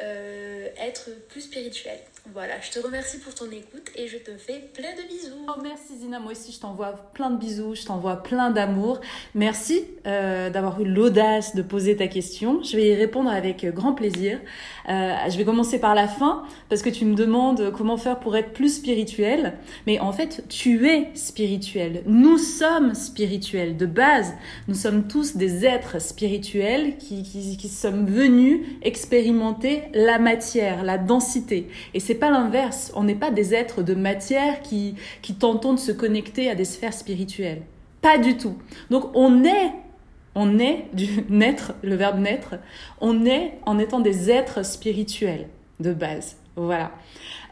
[0.00, 1.98] euh, être plus spirituel?
[2.30, 5.44] Voilà, je te remercie pour ton écoute et je te fais plein de bisous.
[5.48, 9.00] Oh, merci Zina, moi aussi je t'envoie plein de bisous, je t'envoie plein d'amour.
[9.34, 12.62] Merci euh, d'avoir eu l'audace de poser ta question.
[12.62, 14.38] Je vais y répondre avec grand plaisir.
[14.88, 18.36] Euh, je vais commencer par la fin parce que tu me demandes comment faire pour
[18.36, 19.54] être plus spirituel.
[19.88, 22.02] Mais en fait, tu es spirituel.
[22.06, 24.32] Nous sommes spirituels de base.
[24.68, 30.98] Nous sommes tous des êtres spirituels qui, qui, qui sommes venus expérimenter la matière, la
[30.98, 31.68] densité.
[31.94, 32.92] Et c'est pas l'inverse.
[32.94, 36.64] On n'est pas des êtres de matière qui, qui tentons de se connecter à des
[36.64, 37.62] sphères spirituelles.
[38.00, 38.56] Pas du tout.
[38.90, 39.72] Donc on est
[40.34, 42.54] on est du naître, le verbe naître,
[43.00, 45.48] on est en étant des êtres spirituels
[45.80, 46.36] de base.
[46.56, 46.92] Voilà.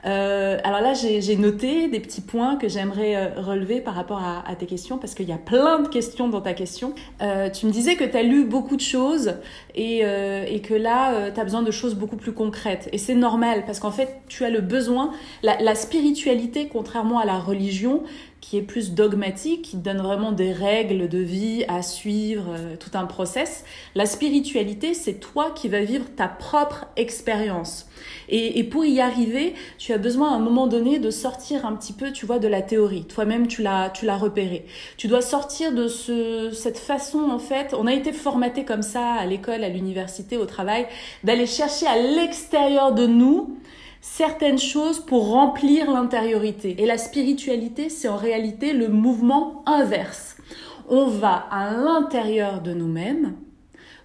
[0.06, 4.54] Euh, alors là, j'ai noté des petits points que j'aimerais euh, relever par rapport à,
[4.56, 6.94] tes questions, parce qu'il y a plein de questions dans ta question.
[7.22, 9.34] Euh, tu me disais que tu as lu beaucoup de choses
[9.74, 12.88] et, et que là, tu as besoin de choses beaucoup plus concrètes.
[12.92, 17.24] Et c'est normal, parce qu'en fait, tu as le besoin, la, la spiritualité, contrairement à
[17.24, 18.02] la religion,
[18.40, 22.90] qui est plus dogmatique, qui donne vraiment des règles de vie à suivre, euh, tout
[22.94, 23.64] un process.
[23.94, 27.86] La spiritualité, c'est toi qui vas vivre ta propre expérience.
[28.28, 31.74] Et, et, pour y arriver, tu as besoin à un moment donné de sortir un
[31.74, 33.04] petit peu, tu vois, de la théorie.
[33.04, 34.64] Toi-même, tu l'as, tu l'as repéré.
[34.96, 37.74] Tu dois sortir de ce, cette façon, en fait.
[37.78, 40.86] On a été formaté comme ça à l'école, à l'université, au travail,
[41.24, 43.56] d'aller chercher à l'extérieur de nous
[44.00, 46.76] certaines choses pour remplir l'intériorité.
[46.78, 50.36] Et la spiritualité, c'est en réalité le mouvement inverse.
[50.88, 53.36] On va à l'intérieur de nous-mêmes,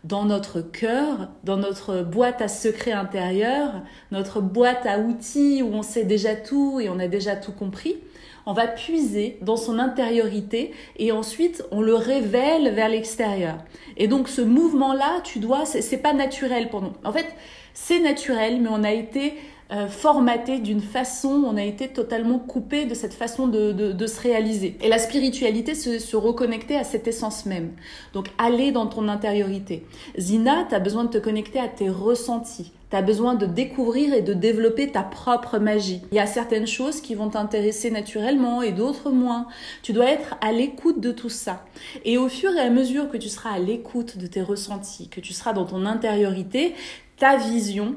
[0.04, 3.82] dans notre cœur, dans notre boîte à secrets intérieur,
[4.12, 7.98] notre boîte à outils où on sait déjà tout et on a déjà tout compris.
[8.46, 13.56] On va puiser dans son intériorité et ensuite on le révèle vers l'extérieur.
[13.98, 16.94] Et donc ce mouvement-là, tu dois, c'est pas naturel pour nous.
[17.04, 17.26] En fait,
[17.74, 19.34] c'est naturel, mais on a été
[19.72, 24.22] euh, formaté d'une façon, on a été totalement coupé de cette façon de, de, se
[24.22, 24.78] réaliser.
[24.82, 27.72] Et la spiritualité, c'est se reconnecter à cette essence même.
[28.14, 29.84] Donc aller dans ton intériorité.
[30.20, 32.74] Zina, tu as besoin de te connecter à tes ressentis.
[32.92, 36.04] Tu as besoin de découvrir et de développer ta propre magie.
[36.12, 39.48] Il y a certaines choses qui vont t'intéresser naturellement et d'autres moins.
[39.82, 41.66] Tu dois être à l'écoute de tout ça.
[42.04, 45.22] Et au fur et à mesure que tu seras à l'écoute de tes ressentis, que
[45.22, 46.76] tu seras dans ton intériorité,
[47.18, 47.96] ta vision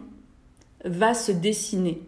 [0.84, 2.02] va se dessiner.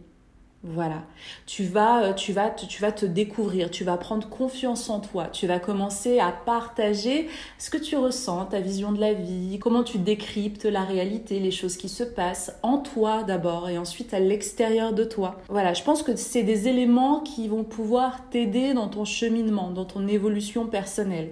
[0.63, 1.05] Voilà.
[1.47, 5.29] Tu vas, euh, tu vas, tu vas te découvrir, tu vas prendre confiance en toi,
[5.29, 9.83] tu vas commencer à partager ce que tu ressens, ta vision de la vie, comment
[9.83, 14.21] tu décryptes la réalité, les choses qui se passent en toi d'abord et ensuite à
[14.21, 15.41] l'extérieur de toi.
[15.49, 19.87] Voilà, je pense que c'est des éléments qui vont pouvoir t'aider dans ton cheminement, dans
[19.87, 21.31] ton évolution personnelle.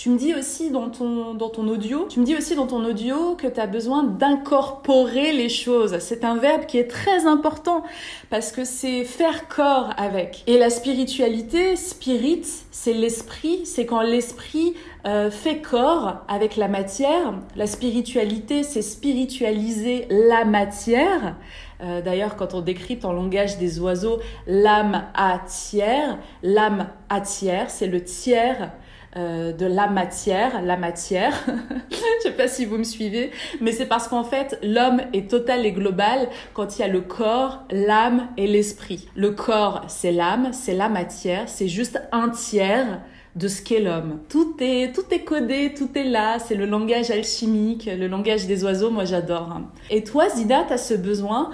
[0.00, 2.82] Tu me dis aussi dans ton, dans ton audio, tu me dis aussi dans ton
[2.86, 5.98] audio que tu as besoin d'incorporer les choses.
[5.98, 7.84] C'est un verbe qui est très important
[8.30, 10.42] parce que c'est faire corps avec.
[10.46, 14.72] Et la spiritualité, spirit, c'est l'esprit, c'est quand l'esprit
[15.06, 17.34] euh, fait corps avec la matière.
[17.54, 21.36] La spiritualité, c'est spiritualiser la matière.
[21.82, 27.68] Euh, d'ailleurs, quand on décrypte en langage des oiseaux l'âme à tiers, l'âme à tiers,
[27.68, 28.72] c'est le tiers
[29.16, 31.32] euh, de la matière, la matière.
[31.90, 35.66] Je sais pas si vous me suivez, mais c'est parce qu'en fait, l'homme est total
[35.66, 39.08] et global quand il y a le corps, l'âme et l'esprit.
[39.16, 43.00] Le corps, c'est l'âme, c'est la matière, c'est juste un tiers
[43.36, 44.20] de ce qu'est l'homme.
[44.28, 48.64] Tout est, tout est codé, tout est là, c'est le langage alchimique, le langage des
[48.64, 49.50] oiseaux, moi j'adore.
[49.52, 49.70] Hein.
[49.90, 51.50] Et toi, Zida, tu as ce besoin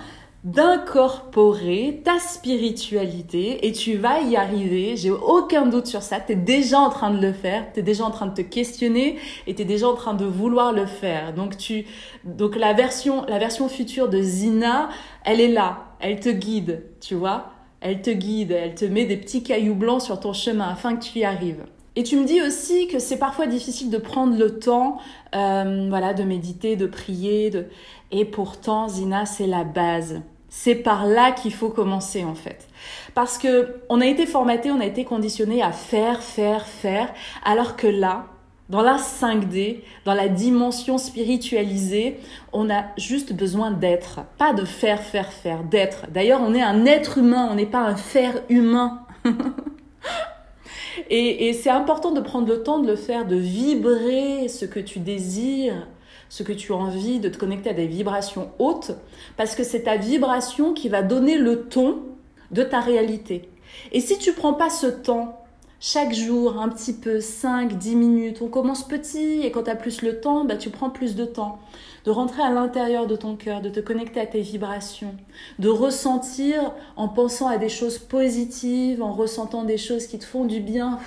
[0.47, 6.37] d'incorporer ta spiritualité et tu vas y arriver, j'ai aucun doute sur ça, tu es
[6.37, 9.19] déjà en train de le faire, tu es déjà en train de te questionner
[9.49, 11.35] et tu es déjà en train de vouloir le faire.
[11.35, 11.85] Donc tu
[12.23, 14.89] donc la version la version future de Zina,
[15.25, 19.17] elle est là, elle te guide, tu vois Elle te guide, elle te met des
[19.17, 21.65] petits cailloux blancs sur ton chemin afin que tu y arrives.
[21.97, 24.99] Et tu me dis aussi que c'est parfois difficile de prendre le temps,
[25.35, 27.67] euh, voilà, de méditer, de prier, de...
[28.13, 30.23] et pourtant, Zina, c'est la base.
[30.59, 32.67] C'est par là qu'il faut commencer en fait.
[33.15, 37.13] Parce que on a été formaté, on a été conditionné à faire, faire, faire,
[37.45, 38.25] alors que là,
[38.71, 42.17] dans la 5D, dans la dimension spiritualisée,
[42.55, 46.07] on a juste besoin d'être, pas de faire, faire, faire, d'être.
[46.11, 49.03] D'ailleurs, on est un être humain, on n'est pas un faire humain.
[51.11, 54.81] et, et c'est important de prendre le temps de le faire, de vibrer ce que
[54.81, 55.87] tu désires,
[56.29, 58.93] ce que tu as envie, de te connecter à des vibrations hautes,
[59.37, 62.03] parce que c'est ta vibration qui va donner le ton
[62.51, 63.49] de ta réalité.
[63.93, 65.47] Et si tu prends pas ce temps,
[65.79, 69.77] chaque jour, un petit peu, 5, 10 minutes, on commence petit et quand tu as
[69.77, 71.59] plus le temps, bah, tu prends plus de temps.
[72.05, 75.15] De rentrer à l'intérieur de ton cœur, de te connecter à tes vibrations,
[75.59, 80.45] de ressentir en pensant à des choses positives, en ressentant des choses qui te font
[80.45, 80.99] du bien,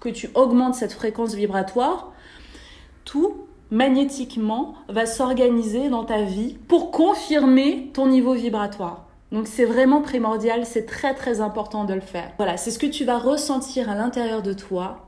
[0.00, 2.12] que tu augmentes cette fréquence vibratoire.
[3.04, 9.06] Tout magnétiquement va s'organiser dans ta vie pour confirmer ton niveau vibratoire.
[9.30, 12.32] Donc c'est vraiment primordial, c'est très très important de le faire.
[12.38, 15.04] Voilà, c'est ce que tu vas ressentir à l'intérieur de toi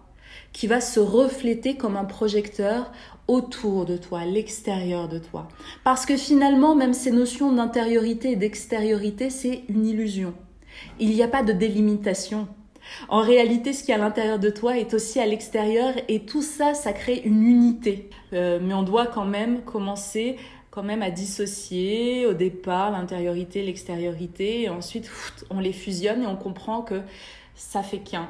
[0.52, 2.90] qui va se refléter comme un projecteur
[3.28, 5.48] autour de toi, l'extérieur de toi.
[5.84, 10.34] Parce que finalement, même ces notions d'intériorité et d'extériorité, c'est une illusion.
[10.98, 12.48] Il n'y a pas de délimitation.
[13.08, 16.42] En réalité, ce qui est à l'intérieur de toi est aussi à l'extérieur et tout
[16.42, 18.10] ça, ça crée une unité.
[18.32, 20.36] Euh, mais on doit quand même commencer
[20.70, 25.10] quand même à dissocier au départ l'intériorité, l'extériorité et ensuite
[25.50, 27.00] on les fusionne et on comprend que
[27.56, 28.28] ça fait qu'un.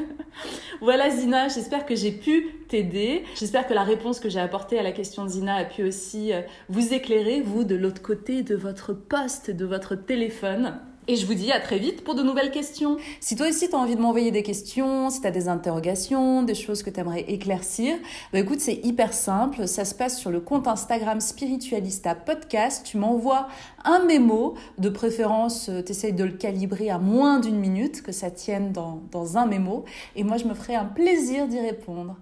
[0.80, 3.24] voilà Zina, j'espère que j'ai pu t'aider.
[3.34, 6.32] J'espère que la réponse que j'ai apportée à la question de Zina a pu aussi
[6.32, 10.78] euh, vous éclairer, vous, de l'autre côté de votre poste, de votre téléphone.
[11.06, 12.96] Et je vous dis à très vite pour de nouvelles questions.
[13.20, 16.42] Si toi aussi tu as envie de m'envoyer des questions, si tu as des interrogations,
[16.42, 17.96] des choses que tu aimerais éclaircir,
[18.32, 19.68] bah écoute, c'est hyper simple.
[19.68, 22.86] Ça se passe sur le compte Instagram Spiritualista Podcast.
[22.86, 23.48] Tu m'envoies
[23.84, 24.54] un mémo.
[24.78, 28.72] De préférence, euh, tu essayes de le calibrer à moins d'une minute, que ça tienne
[28.72, 29.84] dans, dans un mémo.
[30.16, 32.16] Et moi, je me ferai un plaisir d'y répondre.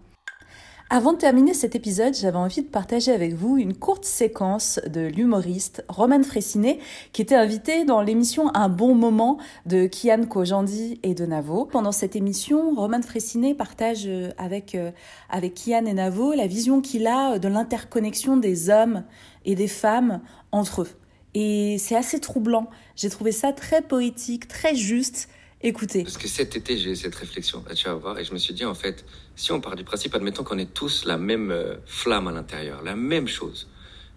[0.94, 5.00] Avant de terminer cet épisode, j'avais envie de partager avec vous une courte séquence de
[5.00, 6.80] l'humoriste Roman Fressinet
[7.14, 11.64] qui était invité dans l'émission Un bon moment de Kian Kojandi et de Navo.
[11.64, 14.90] Pendant cette émission, Roman Fressinet partage euh, avec, euh,
[15.30, 19.04] avec Kian et Navo la vision qu'il a de l'interconnexion des hommes
[19.46, 20.20] et des femmes
[20.50, 20.90] entre eux.
[21.32, 22.68] Et c'est assez troublant.
[22.96, 25.30] J'ai trouvé ça très poétique, très juste
[25.64, 26.02] Écoutez.
[26.02, 28.52] Parce que cet été, j'ai eu cette réflexion, tu vas voir, et je me suis
[28.52, 29.04] dit, en fait,
[29.36, 32.82] si on part du principe, admettons qu'on est tous la même euh, flamme à l'intérieur,
[32.82, 33.68] la même chose,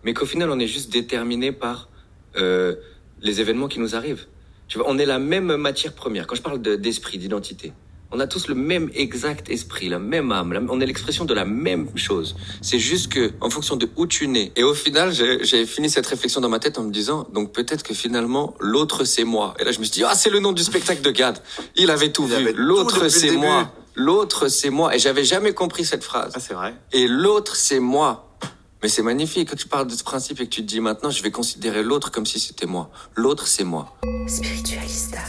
[0.03, 1.89] mais qu'au final, on est juste déterminé par
[2.37, 2.75] euh,
[3.21, 4.25] les événements qui nous arrivent.
[4.67, 6.25] Tu vois, on est la même matière première.
[6.25, 7.73] Quand je parle d'esprit, d'identité,
[8.15, 10.67] on a tous le même exact esprit, la même âme.
[10.71, 12.35] on est l'expression de la même chose.
[12.61, 14.53] C'est juste que, en fonction de où tu nais.
[14.55, 17.83] Et au final, j'ai fini cette réflexion dans ma tête en me disant, donc peut-être
[17.83, 19.53] que finalement, l'autre c'est moi.
[19.59, 21.41] Et là, je me suis dit, ah, c'est le nom du spectacle de Gad.
[21.75, 22.53] Il avait tout vu.
[22.55, 23.73] L'autre c'est moi.
[23.95, 24.95] L'autre c'est moi.
[24.95, 26.31] Et j'avais jamais compris cette phrase.
[26.35, 26.73] Ah, c'est vrai.
[26.93, 28.37] Et l'autre c'est moi.
[28.81, 31.09] Mais c'est magnifique quand tu parles de ce principe et que tu te dis maintenant,
[31.09, 32.91] je vais considérer l'autre comme si c'était moi.
[33.15, 33.93] L'autre c'est moi.
[34.27, 35.19] Spiritualista.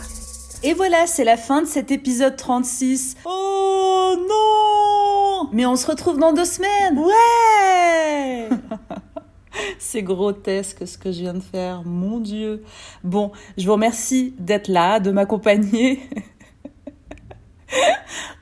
[0.66, 3.16] Et voilà, c'est la fin de cet épisode 36.
[3.24, 8.48] Oh non Mais on se retrouve dans deux semaines Ouais
[9.78, 12.64] C'est grotesque ce que je viens de faire, mon Dieu.
[13.04, 16.00] Bon, je vous remercie d'être là, de m'accompagner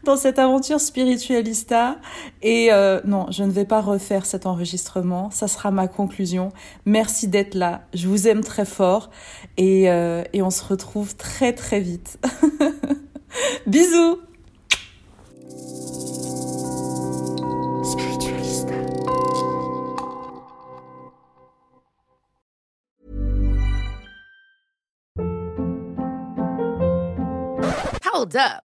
[0.05, 1.96] dans cette aventure spiritualista.
[2.42, 5.30] Et euh, non, je ne vais pas refaire cet enregistrement.
[5.30, 6.52] Ça sera ma conclusion.
[6.84, 7.82] Merci d'être là.
[7.94, 9.11] Je vous aime très fort.
[9.57, 12.18] Et, euh, et on se retrouve très très vite.
[13.66, 14.18] Bisous
[28.14, 28.74] Hold up.